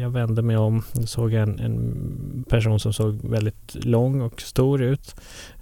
Jag 0.00 0.10
vände 0.10 0.42
mig 0.42 0.56
om 0.56 0.82
och 0.94 1.08
såg 1.08 1.32
en, 1.32 1.58
en 1.58 2.44
person 2.48 2.80
som 2.80 2.92
såg 2.92 3.30
väldigt 3.30 3.84
lång 3.84 4.20
och 4.20 4.40
stor 4.40 4.82
ut 4.82 5.14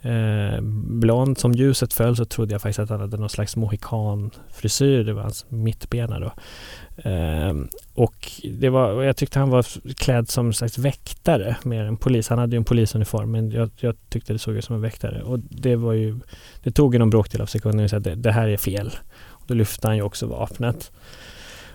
eh, 0.05 0.61
blond. 1.01 1.38
Som 1.38 1.53
ljuset 1.53 1.93
föll 1.93 2.17
så 2.17 2.25
trodde 2.25 2.55
jag 2.55 2.62
faktiskt 2.62 2.79
att 2.79 2.90
han 2.90 3.01
hade 3.01 3.17
någon 3.17 3.29
slags 3.29 3.57
mohikanfrisyr. 3.57 5.05
Det 5.05 5.12
var 5.12 5.23
hans 5.23 5.47
mittbena 5.49 6.19
då. 6.19 6.33
Eh, 7.11 7.55
och 7.95 8.33
det 8.45 8.69
var, 8.69 9.03
jag 9.03 9.17
tyckte 9.17 9.38
han 9.38 9.51
var 9.51 9.95
klädd 9.95 10.29
som 10.29 10.47
en 10.47 10.53
slags 10.53 10.79
väktare 10.79 11.57
mer 11.62 11.85
än 11.85 11.97
polis. 11.97 12.29
Han 12.29 12.38
hade 12.38 12.57
ju 12.57 12.59
en 12.59 12.64
polisuniform 12.64 13.31
men 13.31 13.51
jag, 13.51 13.71
jag 13.77 13.97
tyckte 14.09 14.33
det 14.33 14.38
såg 14.38 14.55
ut 14.55 14.64
som 14.64 14.77
en 14.77 14.83
väktare. 14.83 15.23
Och 15.23 15.38
det 15.38 15.77
var 15.77 15.93
ju, 15.93 16.21
det 16.62 16.71
tog 16.71 16.99
någon 16.99 17.11
bråkdel 17.11 17.40
av 17.40 17.47
sekunden 17.47 17.88
att 17.93 18.05
det, 18.05 18.14
det 18.14 18.33
här 18.33 18.49
är 18.49 18.57
fel. 18.57 18.90
Och 19.27 19.45
då 19.47 19.55
lyfte 19.55 19.87
han 19.87 19.97
ju 19.97 20.03
också 20.03 20.27
vapnet. 20.27 20.93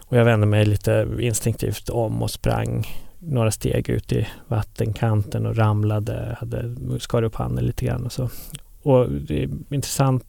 Och 0.10 0.18
jag 0.18 0.26
vände 0.26 0.48
mig 0.48 0.65
lite 0.65 1.08
instinktivt 1.20 1.89
om 1.89 2.24
och 2.24 2.32
sprang 2.32 2.88
några 3.20 3.52
steg 3.52 3.90
ut 3.90 4.12
i 4.12 4.28
vattenkanten 4.48 5.46
och 5.46 5.58
ramlade, 5.58 6.38
hade 6.40 6.76
skar 7.00 7.24
upp 7.24 7.36
handen 7.36 7.66
lite 7.66 7.86
grann 7.86 8.06
och 8.06 8.12
så. 8.12 8.30
Och 8.82 9.12
det 9.12 9.44
är 9.44 9.50
intressant 9.70 10.26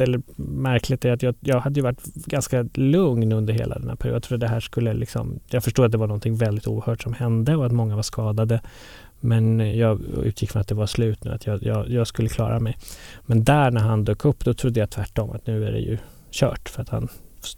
eller 0.00 0.22
märkligt 0.36 1.04
är 1.04 1.12
att 1.12 1.22
jag, 1.22 1.34
jag 1.40 1.60
hade 1.60 1.80
ju 1.80 1.84
varit 1.84 2.04
ganska 2.14 2.68
lugn 2.74 3.32
under 3.32 3.54
hela 3.54 3.78
den 3.78 3.88
här 3.88 3.96
perioden. 3.96 4.16
Jag 4.16 4.22
trodde 4.22 4.46
det 4.46 4.50
här 4.50 4.60
skulle 4.60 4.94
liksom, 4.94 5.40
jag 5.46 5.64
förstod 5.64 5.84
att 5.84 5.92
det 5.92 5.98
var 5.98 6.06
någonting 6.06 6.36
väldigt 6.36 6.66
oerhört 6.66 7.02
som 7.02 7.12
hände 7.12 7.56
och 7.56 7.66
att 7.66 7.72
många 7.72 7.96
var 7.96 8.02
skadade. 8.02 8.60
Men 9.20 9.76
jag 9.78 10.00
utgick 10.00 10.50
från 10.50 10.60
att 10.60 10.68
det 10.68 10.74
var 10.74 10.86
slut 10.86 11.24
nu, 11.24 11.30
att 11.30 11.46
jag, 11.46 11.62
jag, 11.62 11.90
jag 11.90 12.06
skulle 12.06 12.28
klara 12.28 12.60
mig. 12.60 12.76
Men 13.26 13.44
där 13.44 13.70
när 13.70 13.80
han 13.80 14.04
dök 14.04 14.24
upp, 14.24 14.44
då 14.44 14.54
trodde 14.54 14.80
jag 14.80 14.90
tvärtom 14.90 15.30
att 15.30 15.46
nu 15.46 15.66
är 15.66 15.72
det 15.72 15.78
ju 15.78 15.98
kört 16.30 16.68
för 16.68 16.82
att 16.82 16.88
han 16.88 17.08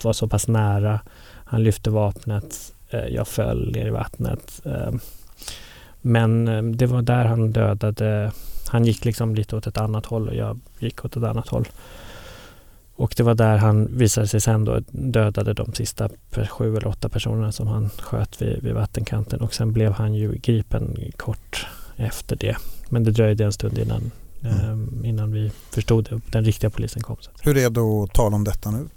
var 0.03 0.13
så 0.13 0.29
pass 0.29 0.49
nära. 0.49 1.01
Han 1.45 1.63
lyfte 1.63 1.91
vapnet 1.91 2.73
jag 2.91 3.29
föll 3.29 3.73
ner 3.73 3.87
i 3.87 3.91
vattnet. 3.91 4.61
Eh, 4.65 4.93
men 6.01 6.49
eh, 6.49 6.63
det 6.63 6.87
var 6.87 7.03
där 7.03 7.25
han 7.25 7.53
dödade. 7.53 8.33
Han 8.69 8.85
gick 8.85 9.05
liksom 9.05 9.35
lite 9.35 9.57
åt 9.57 9.67
ett 9.67 9.79
annat 9.79 10.07
håll 10.07 10.29
och 10.29 10.35
jag 10.35 10.61
gick 10.79 11.05
åt 11.05 11.17
ett 11.17 11.23
annat 11.23 11.49
håll. 11.49 11.69
Och 12.97 13.15
det 13.17 13.23
var 13.23 13.35
där 13.35 13.57
han 13.57 13.99
visade 13.99 14.27
sig 14.27 14.41
sen 14.41 14.65
då 14.65 14.81
dödade 14.89 15.53
de 15.53 15.73
sista 15.73 16.09
sju 16.51 16.77
eller 16.77 16.87
åtta 16.87 17.09
personerna 17.09 17.53
som 17.53 17.67
han 17.67 17.91
sköt 17.91 18.43
vid, 18.43 18.63
vid 18.63 18.75
vattenkanten 18.75 19.41
och 19.41 19.55
sen 19.55 19.73
blev 19.73 19.93
han 19.93 20.15
ju 20.15 20.33
gripen 20.33 20.97
kort 21.17 21.67
efter 21.97 22.37
det. 22.37 22.57
Men 22.89 23.05
det 23.05 23.11
dröjde 23.11 23.45
en 23.45 23.53
stund 23.53 23.79
innan, 23.79 24.11
mm. 24.41 25.01
eh, 25.03 25.09
innan 25.09 25.33
vi 25.33 25.53
förstod 25.71 26.05
det. 26.11 26.21
Den 26.33 26.45
riktiga 26.45 26.71
polisen 26.71 27.03
kom. 27.03 27.17
Hur 27.43 27.57
är 27.57 27.71
det 27.71 27.81
att 27.81 28.13
tala 28.13 28.37
om 28.37 28.45
detta 28.45 28.71
nu? 28.71 28.89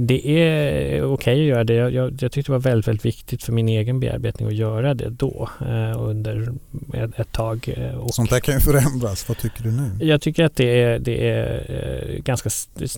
Det 0.00 0.42
är 0.42 1.02
okej 1.02 1.12
okay 1.12 1.40
att 1.40 1.46
göra 1.46 1.64
det. 1.64 1.74
Jag, 1.74 1.92
jag, 1.92 2.22
jag, 2.22 2.32
tyckte 2.32 2.52
det 2.52 2.52
var 2.52 2.58
väldigt, 2.58 2.88
väldigt 2.88 3.04
viktigt 3.04 3.42
för 3.42 3.52
min 3.52 3.68
egen 3.68 4.00
bearbetning 4.00 4.48
att 4.48 4.54
göra 4.54 4.94
det 4.94 5.08
då 5.08 5.48
eh, 5.60 6.02
under 6.02 6.52
ett, 6.94 7.18
ett 7.18 7.32
tag. 7.32 7.74
Eh, 7.76 7.98
och 7.98 8.14
Sånt 8.14 8.30
där 8.30 8.40
kan 8.40 8.54
ju 8.54 8.60
förändras. 8.60 9.28
Vad 9.28 9.38
tycker 9.38 9.62
du 9.62 9.72
nu? 9.72 9.90
Jag 10.00 10.22
tycker 10.22 10.44
att 10.44 10.56
det 10.56 10.82
är, 10.82 10.98
det 10.98 11.28
är 11.28 11.64
eh, 11.68 12.22
ganska, 12.22 12.50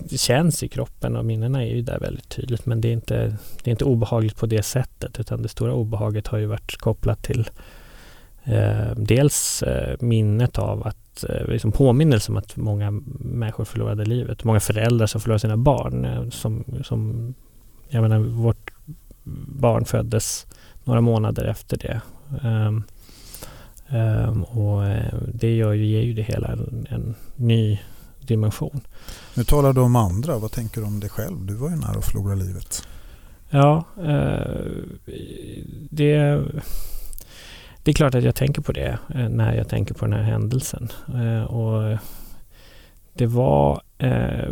det 0.09 0.17
känns 0.17 0.63
i 0.63 0.67
kroppen 0.67 1.15
och 1.15 1.25
minnena 1.25 1.63
är 1.63 1.75
ju 1.75 1.81
där 1.81 1.99
väldigt 1.99 2.29
tydligt. 2.29 2.65
Men 2.65 2.81
det 2.81 2.87
är, 2.87 2.93
inte, 2.93 3.37
det 3.63 3.69
är 3.69 3.71
inte 3.71 3.85
obehagligt 3.85 4.37
på 4.37 4.45
det 4.45 4.63
sättet 4.63 5.19
utan 5.19 5.41
det 5.41 5.49
stora 5.49 5.73
obehaget 5.73 6.27
har 6.27 6.37
ju 6.37 6.45
varit 6.45 6.77
kopplat 6.77 7.23
till 7.23 7.49
eh, 8.43 8.91
dels 8.95 9.63
minnet 9.99 10.57
av 10.57 10.87
att 10.87 11.00
eh, 11.29 11.47
liksom 11.47 11.71
påminnelse 11.71 12.31
om 12.31 12.37
att 12.37 12.57
många 12.57 12.91
människor 13.19 13.65
förlorade 13.65 14.05
livet. 14.05 14.43
Många 14.43 14.59
föräldrar 14.59 15.07
som 15.07 15.21
förlorade 15.21 15.39
sina 15.39 15.57
barn. 15.57 16.05
Eh, 16.05 16.29
som, 16.29 16.63
som, 16.83 17.33
jag 17.89 18.01
menar, 18.01 18.19
vårt 18.19 18.71
barn 19.47 19.85
föddes 19.85 20.47
några 20.83 21.01
månader 21.01 21.45
efter 21.45 21.77
det. 21.77 22.01
Um, 22.47 22.83
um, 23.97 24.43
och 24.43 24.85
eh, 24.85 25.13
det 25.33 25.55
gör 25.55 25.73
ju, 25.73 25.85
ger 25.85 26.01
ju 26.01 26.13
det 26.13 26.21
hela 26.21 26.47
en, 26.47 26.87
en, 26.89 27.15
ny 27.35 27.79
dimension. 28.21 28.81
Nu 29.35 29.43
talar 29.43 29.73
du 29.73 29.81
om 29.81 29.95
andra. 29.95 30.37
Vad 30.37 30.51
tänker 30.51 30.81
du 30.81 30.87
om 30.87 30.99
dig 30.99 31.09
själv? 31.09 31.45
Du 31.45 31.53
var 31.53 31.69
ju 31.69 31.75
nära 31.75 31.97
att 31.97 32.05
förlora 32.05 32.35
livet. 32.35 32.87
Ja, 33.49 33.83
uh, 33.97 34.83
det 35.89 36.41
det 37.83 37.91
är 37.91 37.93
klart 37.93 38.15
att 38.15 38.23
jag 38.23 38.35
tänker 38.35 38.61
på 38.61 38.71
det 38.71 38.97
eh, 39.15 39.29
när 39.29 39.55
jag 39.55 39.69
tänker 39.69 39.93
på 39.93 40.05
den 40.05 40.13
här 40.13 40.23
händelsen. 40.23 40.89
Eh, 41.07 41.43
och 41.43 41.97
det 43.13 43.25
var 43.25 43.81
eh, 43.97 44.49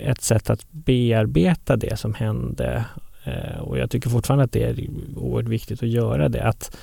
ett 0.00 0.22
sätt 0.22 0.50
att 0.50 0.70
bearbeta 0.70 1.76
det 1.76 1.98
som 1.98 2.14
hände 2.14 2.84
eh, 3.24 3.60
och 3.60 3.78
jag 3.78 3.90
tycker 3.90 4.10
fortfarande 4.10 4.44
att 4.44 4.52
det 4.52 4.64
är 4.64 4.88
oerhört 5.16 5.48
viktigt 5.48 5.82
att 5.82 5.88
göra 5.88 6.28
det. 6.28 6.42
Att 6.42 6.76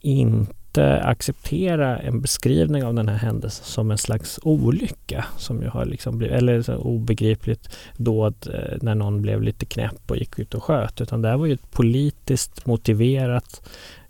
inte 0.00 1.00
acceptera 1.02 1.98
en 1.98 2.20
beskrivning 2.20 2.84
av 2.84 2.94
den 2.94 3.08
här 3.08 3.16
händelsen 3.16 3.64
som 3.64 3.90
en 3.90 3.98
slags 3.98 4.40
olycka 4.42 5.24
som 5.36 5.62
ju 5.62 5.68
har 5.68 5.84
liksom 5.84 6.18
blivit, 6.18 6.36
eller 6.36 6.62
så 6.62 6.76
obegripligt 6.76 7.76
dåd 7.96 8.34
eh, 8.54 8.78
när 8.82 8.94
någon 8.94 9.22
blev 9.22 9.42
lite 9.42 9.66
knäpp 9.66 10.10
och 10.10 10.16
gick 10.16 10.38
ut 10.38 10.54
och 10.54 10.62
sköt 10.62 11.00
utan 11.00 11.22
det 11.22 11.28
här 11.28 11.36
var 11.36 11.46
ju 11.46 11.52
ett 11.52 11.70
politiskt 11.70 12.66
motiverat 12.66 13.62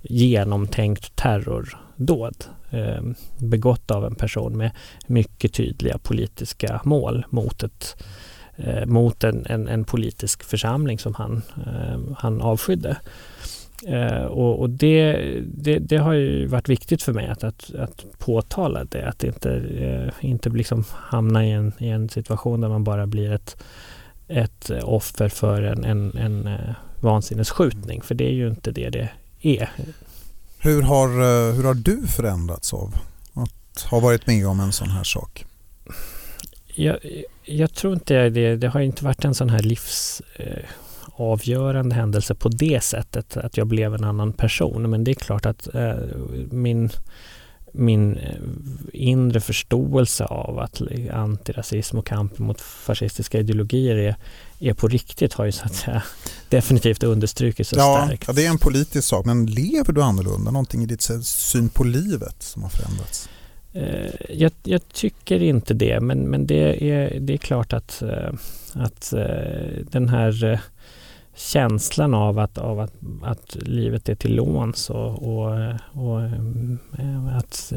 genomtänkt 0.03 1.17
terrordåd 1.17 2.45
eh, 2.71 3.03
begått 3.38 3.91
av 3.91 4.05
en 4.05 4.15
person 4.15 4.57
med 4.57 4.71
mycket 5.07 5.53
tydliga 5.53 5.99
politiska 5.99 6.81
mål 6.85 7.25
mot, 7.31 7.62
ett, 7.62 8.05
eh, 8.57 8.87
mot 8.87 9.25
en, 9.25 9.47
en, 9.47 9.69
en, 9.69 9.85
politisk 9.85 10.43
församling 10.43 10.99
som 10.99 11.15
han, 11.15 11.43
eh, 11.67 12.01
han 12.17 12.41
avskydde. 12.41 12.97
Eh, 13.87 14.25
och, 14.25 14.61
och 14.61 14.71
det, 14.71 15.12
det, 15.45 15.79
det, 15.79 15.97
har 15.97 16.12
ju 16.12 16.47
varit 16.47 16.69
viktigt 16.69 17.03
för 17.03 17.12
mig 17.12 17.27
att, 17.27 17.45
att, 17.45 17.75
att 17.75 18.05
påtala 18.19 18.85
det, 18.85 19.09
att 19.09 19.25
inte, 19.25 19.55
eh, 19.79 20.27
inte 20.31 20.51
liksom 20.51 20.85
hamna 20.91 21.47
i 21.47 21.51
en, 21.51 21.73
i 21.79 21.88
en 21.88 22.09
situation 22.09 22.61
där 22.61 22.69
man 22.69 22.85
bara 22.85 23.07
blir 23.07 23.33
ett, 23.33 23.62
ett 24.29 24.71
offer 24.83 25.29
för 25.29 25.62
en, 25.62 25.85
en, 25.85 26.17
en 26.17 26.47
eh, 26.47 26.75
vansinnesskjutning, 27.01 28.03
för 28.03 28.15
det 28.15 28.25
är 28.25 28.33
ju 28.33 28.49
inte 28.49 28.71
det 28.71 28.91
det 28.91 29.09
är. 29.43 29.71
Hur 30.59 30.83
har, 30.83 31.09
eh, 31.09 31.55
hur 31.55 31.65
har 31.65 31.75
du 31.75 32.07
förändrats 32.07 32.75
av 32.75 32.95
att 33.35 33.83
ha 33.83 34.01
varit 34.01 34.27
med 34.27 34.47
om 34.47 34.61
en 34.61 34.73
sån 34.73 34.91
här 34.91 35.05
sak? 35.05 35.45
Jag, 36.75 36.99
jag 37.45 37.75
tror 37.75 37.95
inte 37.95 38.29
det. 38.29 38.57
Det 38.57 38.69
har 38.69 38.81
inte 38.81 39.05
varit 39.05 39.25
en 39.25 39.35
sån 39.35 39.51
här 39.51 39.63
livsavgörande 39.63 41.95
eh, 41.95 41.99
händelse 41.99 42.35
på 42.35 42.49
det 42.49 42.85
sättet 42.85 43.37
att 43.37 43.57
jag 43.57 43.67
blev 43.67 43.95
en 43.95 44.05
annan 44.05 44.33
person. 44.33 44.91
Men 44.91 45.05
det 45.05 45.11
är 45.11 45.15
klart 45.15 45.47
att 45.47 45.75
eh, 45.75 45.97
min 46.51 46.91
min 47.73 48.17
eh, 48.17 48.35
inre 48.93 49.41
förståelse 49.41 50.25
av 50.25 50.59
att 50.59 50.83
antirasism 51.13 51.99
och 51.99 52.07
kampen 52.07 52.47
mot 52.47 52.61
fascistiska 52.61 53.39
ideologier 53.39 53.97
är, 53.97 54.17
är 54.59 54.75
på 54.75 54.89
riktigt 54.89 55.33
har 55.35 55.45
ju 55.45 55.53
så 55.53 55.65
att 55.65 55.75
säga 55.75 56.03
definitivt 56.49 57.03
understrukits 57.03 57.73
och 57.73 57.79
ja, 57.79 58.05
stärkts. 58.07 58.29
Ja, 58.29 58.33
det 58.33 58.47
är 58.47 58.51
en 58.51 58.59
politisk 58.59 59.09
sak, 59.09 59.27
men 59.27 59.47
lever 59.47 59.93
du 59.93 60.03
annorlunda? 60.03 60.51
Någonting 60.51 60.83
i 60.83 60.87
ditt 60.87 61.03
syn 61.25 61.69
på 61.69 61.85
livet 61.85 62.43
som 62.43 62.63
har 62.63 62.71
förändrats? 62.71 63.29
Eh, 63.73 64.15
jag, 64.29 64.53
jag, 64.63 64.89
tycker 64.89 65.43
inte 65.43 65.75
det, 65.75 66.01
men, 66.01 66.19
men 66.19 66.47
det, 66.47 66.91
är, 66.91 67.21
det 67.21 67.33
är 67.33 67.39
klart 67.39 67.73
att, 67.73 68.03
eh, 68.03 68.33
att 68.73 69.13
den 69.91 70.09
här 70.09 70.61
känslan 71.35 72.14
av 72.14 72.38
att, 72.38 72.59
av 72.59 72.81
att, 72.81 72.92
att 73.23 73.57
livet 73.61 74.09
är 74.09 74.14
till 74.14 74.35
låns 74.35 74.90
och, 74.90 75.23
och, 75.23 75.49
och 75.92 76.21
eh, 76.99 77.37
att 77.37 77.73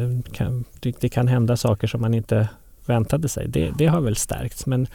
det 1.00 1.10
kan 1.10 1.28
hända 1.28 1.58
saker 1.58 1.88
som 1.88 2.02
man 2.02 2.14
inte 2.14 2.50
väntade 2.86 3.30
sig. 3.30 3.48
Det, 3.48 3.72
det 3.78 3.86
har 3.86 4.02
väl 4.02 4.16
stärkts 4.16 4.66
men, 4.66 4.88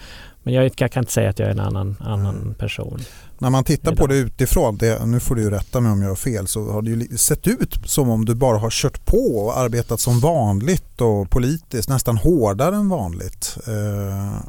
men 0.43 0.55
jag, 0.55 0.73
jag, 0.77 0.93
kan 0.93 1.03
inte 1.03 1.13
säga 1.13 1.31
att 1.31 1.39
jag 1.39 1.49
är 1.49 1.53
en 1.53 1.61
annan, 1.61 1.97
annan 2.01 2.55
person. 2.59 3.01
När 3.39 3.51
man 3.51 3.65
tittar 3.65 3.95
på 3.95 4.07
det 4.07 4.17
utifrån, 4.17 4.77
det, 4.77 5.07
nu 5.07 5.21
får 5.21 5.35
du 5.35 5.51
rätta 5.51 5.81
mig 5.81 5.93
om 5.93 6.03
jag 6.03 6.09
har 6.09 6.17
fel, 6.17 6.47
så 6.47 6.71
har 6.73 6.83
det 6.83 6.91
ju 6.91 7.17
sett 7.17 7.47
ut 7.47 7.79
som 7.85 8.11
om 8.11 8.25
du 8.25 8.35
bara 8.35 8.59
har 8.59 8.71
kört 8.71 9.07
på 9.07 9.37
och 9.37 9.59
arbetat 9.59 10.01
som 10.01 10.21
vanligt 10.21 11.01
och 11.01 11.31
politiskt 11.31 11.89
nästan 11.89 12.17
hårdare 12.17 12.77
än 12.77 12.89
vanligt. 12.89 13.59
Eh, 13.67 14.41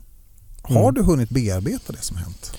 har 0.62 0.82
mm. 0.82 0.93
du 0.93 1.04
hunnit 1.04 1.30
bearbeta 1.30 1.93
det 1.93 2.02
som 2.02 2.17
hänt? 2.17 2.58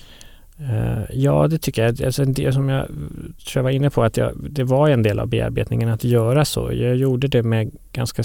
Eh, 0.71 1.05
ja, 1.11 1.49
det 1.49 1.59
tycker 1.59 1.85
jag. 1.85 2.03
Alltså, 2.03 2.25
det 2.25 2.53
som 2.53 2.69
jag 2.69 2.87
tror 2.87 3.55
jag 3.55 3.63
var 3.63 3.71
inne 3.71 3.91
på, 3.91 4.03
att 4.03 4.17
jag, 4.17 4.33
det 4.51 4.65
var 4.65 4.89
en 4.89 5.03
del 5.03 5.19
av 5.19 5.29
bearbetningen 5.29 5.89
att 5.89 6.05
göra 6.05 6.45
så. 6.45 6.73
Jag 6.73 6.97
gjorde 6.97 7.29
det 7.29 7.43
med 7.43 7.71
ganska 7.93 8.23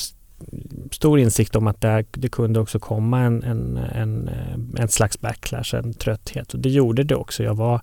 stor 0.91 1.19
insikt 1.19 1.55
om 1.55 1.67
att 1.67 1.81
det, 1.81 2.05
det 2.11 2.29
kunde 2.29 2.59
också 2.59 2.79
komma 2.79 3.21
en, 3.21 3.43
en, 3.43 3.77
en, 3.77 4.27
eh, 4.27 4.81
en, 4.81 4.87
slags 4.87 5.21
backlash, 5.21 5.75
en 5.75 5.93
trötthet. 5.93 6.53
Och 6.53 6.59
det 6.59 6.69
gjorde 6.69 7.03
det 7.03 7.15
också. 7.15 7.43
Jag, 7.43 7.55
var, 7.55 7.81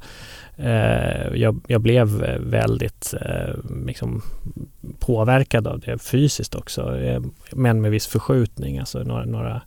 eh, 0.57 1.35
jag, 1.35 1.61
jag, 1.67 1.81
blev 1.81 2.09
väldigt 2.41 3.15
eh, 3.21 3.55
liksom 3.87 4.23
påverkad 5.07 5.67
av 5.67 5.81
det 5.81 5.99
fysiskt 5.99 6.55
också, 6.55 6.99
eh, 6.99 7.21
men 7.53 7.81
med 7.81 7.91
viss 7.91 8.07
förskjutning. 8.07 8.79
Alltså 8.79 8.99
några, 8.99 9.25
några 9.25 9.63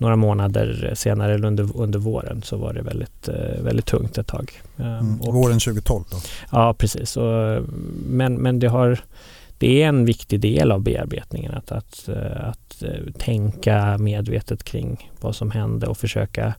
några 0.00 0.16
månader 0.16 0.92
senare 0.94 1.34
eller 1.34 1.46
under, 1.46 1.76
under 1.76 1.98
våren 1.98 2.42
så 2.42 2.56
var 2.56 2.72
det 2.72 2.82
väldigt, 2.82 3.28
eh, 3.28 3.62
väldigt 3.62 3.86
tungt 3.86 4.18
ett 4.18 4.26
tag. 4.26 4.62
Ehm, 4.76 4.86
mm, 4.86 5.20
och, 5.20 5.34
våren 5.34 5.58
2012 5.58 6.04
då? 6.10 6.16
Ja, 6.52 6.74
precis. 6.74 7.16
Och, 7.16 7.62
men, 8.06 8.34
men 8.34 8.58
det 8.58 8.66
har 8.66 9.00
det 9.58 9.82
är 9.82 9.88
en 9.88 10.04
viktig 10.04 10.40
del 10.40 10.72
av 10.72 10.80
bearbetningen 10.80 11.54
att, 11.54 11.72
att, 11.72 12.08
att 12.36 12.82
tänka 13.18 13.98
medvetet 13.98 14.64
kring 14.64 15.10
vad 15.20 15.36
som 15.36 15.50
hände 15.50 15.86
och 15.86 15.98
försöka 15.98 16.54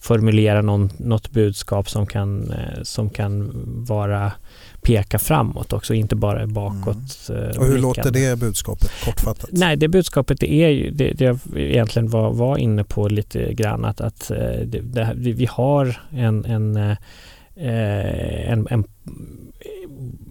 formulera 0.00 0.62
någon, 0.62 0.90
något 0.96 1.30
budskap 1.30 1.90
som 1.90 2.06
kan, 2.06 2.54
som 2.82 3.10
kan 3.10 3.50
vara 3.88 4.32
peka 4.86 5.18
framåt 5.18 5.72
också, 5.72 5.94
inte 5.94 6.16
bara 6.16 6.46
bakåt. 6.46 7.28
Mm. 7.28 7.58
Och 7.58 7.66
hur 7.66 7.78
låter 7.78 8.10
det 8.10 8.38
budskapet 8.38 8.90
kortfattat? 9.04 9.50
Nej, 9.52 9.76
det 9.76 9.88
budskapet 9.88 10.42
är 10.42 10.68
ju 10.68 10.90
det, 10.90 11.12
det 11.12 11.24
jag 11.24 11.38
egentligen 11.56 12.08
var, 12.08 12.32
var 12.32 12.56
inne 12.56 12.84
på 12.84 13.08
lite 13.08 13.52
grann 13.52 13.84
att, 13.84 14.00
att 14.00 14.28
det, 14.64 14.80
det, 14.80 15.14
vi 15.14 15.48
har 15.50 16.00
en, 16.10 16.44
en, 16.44 16.96
Eh, 17.56 18.52
en, 18.52 18.66
en 18.70 18.84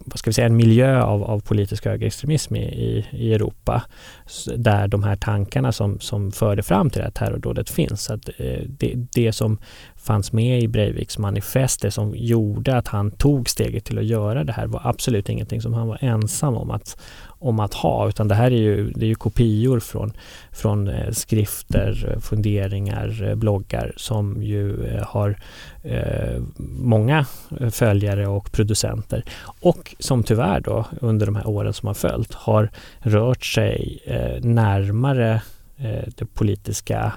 vad 0.06 0.20
ska 0.20 0.30
vi 0.30 0.34
säga, 0.34 0.48
en 0.48 0.56
miljö 0.56 1.02
av, 1.02 1.24
av 1.24 1.40
politisk 1.40 1.86
högerextremism 1.86 2.56
i, 2.56 2.64
i, 2.64 3.06
i 3.12 3.34
Europa 3.34 3.84
där 4.56 4.88
de 4.88 5.04
här 5.04 5.16
tankarna 5.16 5.72
som, 5.72 6.00
som 6.00 6.32
förde 6.32 6.64
fram 6.64 6.90
till 6.90 7.00
det 7.00 7.04
här 7.04 7.12
terrordådet 7.12 7.70
finns. 7.70 8.10
Att, 8.10 8.30
eh, 8.38 8.62
det, 8.68 8.94
det 9.14 9.32
som 9.34 9.58
fanns 9.96 10.34
med 10.34 10.62
i 10.62 10.68
Breiviks 10.68 11.18
manifest, 11.18 11.82
det 11.82 11.92
som 11.92 12.14
gjorde 12.16 12.78
att 12.78 12.88
han 12.88 13.12
tog 13.12 13.50
steget 13.50 13.86
till 13.86 13.98
att 13.98 14.06
göra 14.06 14.44
det 14.44 14.54
här 14.54 14.68
var 14.68 14.82
absolut 14.84 15.30
ingenting 15.30 15.62
som 15.62 15.74
han 15.74 15.88
var 15.88 15.98
ensam 16.02 16.56
om 16.56 16.72
att, 16.72 17.02
om 17.46 17.60
att 17.60 17.74
ha 17.74 18.10
utan 18.10 18.28
det 18.28 18.36
här 18.36 18.52
är 18.52 18.58
ju, 18.58 18.90
det 18.90 19.06
är 19.06 19.08
ju 19.08 19.16
kopior 19.16 19.80
från, 19.80 20.14
från 20.52 20.88
eh, 20.88 21.12
skrifter, 21.12 22.12
eh, 22.12 22.20
funderingar, 22.20 23.24
eh, 23.24 23.36
bloggar 23.36 23.94
som 23.98 24.44
ju 24.44 24.90
har 25.04 25.40
eh, 25.84 26.42
många 26.80 27.26
följare 27.72 28.28
och 28.28 28.52
producenter 28.52 29.24
och 29.62 29.96
som 30.00 30.24
tyvärr 30.24 30.60
då 30.60 30.86
under 31.02 31.26
de 31.26 31.36
här 31.36 31.48
åren 31.48 31.74
som 31.74 31.88
har 31.88 31.94
följt 31.94 32.34
har 32.34 32.70
rört 33.00 33.46
sig 33.46 34.00
eh, 34.06 34.44
närmare 34.44 35.42
eh, 35.78 36.10
det 36.18 36.26
politiska 36.26 37.14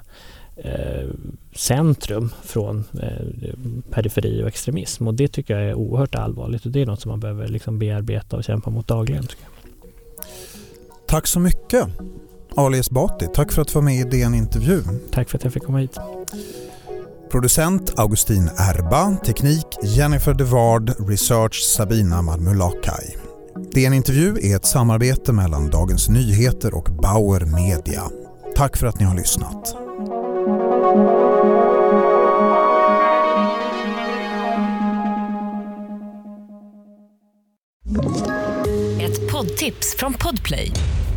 centrum 1.55 2.31
från 2.43 2.85
periferi 3.91 4.43
och 4.43 4.49
extremism 4.49 5.09
och 5.09 5.15
det 5.15 5.29
tycker 5.29 5.59
jag 5.59 5.71
är 5.71 5.75
oerhört 5.75 6.15
allvarligt 6.15 6.67
och 6.67 6.73
det 6.73 6.83
är 6.83 6.87
något 6.87 7.01
som 7.01 7.11
man 7.11 7.21
behöver 7.21 7.49
liksom 7.49 7.79
bearbeta 7.79 8.37
och 8.37 8.45
kämpa 8.45 8.71
mot 8.71 8.89
dagligen. 8.89 9.27
Tycker 9.27 9.43
jag. 9.43 9.58
Tack 11.09 11.27
så 11.27 11.41
mycket 11.41 11.89
Ali 12.57 12.79
Esbati. 12.79 13.27
Tack 13.35 13.53
för 13.53 13.63
att 13.63 13.69
du 13.69 13.75
var 13.75 13.83
med 13.83 13.95
i 13.95 14.05
DN 14.05 14.35
Intervju. 14.35 14.83
Tack 15.13 15.29
för 15.29 15.39
att 15.39 15.45
jag 15.45 15.53
fick 15.53 15.63
komma 15.63 15.79
hit. 15.79 15.99
Producent 17.31 17.99
Augustin 17.99 18.51
Erba, 18.59 19.17
teknik 19.17 19.67
Jennifer 19.83 20.35
Devard, 20.35 21.09
research 21.09 21.63
Sabina 21.63 22.23
Marmulakai. 22.23 23.17
DN 23.75 23.93
Intervju 23.93 24.37
är 24.43 24.57
ett 24.57 24.67
samarbete 24.67 25.33
mellan 25.33 25.71
Dagens 25.71 26.09
Nyheter 26.09 26.75
och 26.75 26.85
Bauer 27.03 27.41
Media. 27.41 28.03
Tack 28.57 28.77
för 28.77 28.87
att 28.87 29.01
ni 29.01 29.05
har 29.07 29.17
lyssnat. 29.17 29.75
Ett 39.01 39.33
poddtips 39.33 39.97
från 39.99 40.15
Podplay. 40.15 40.73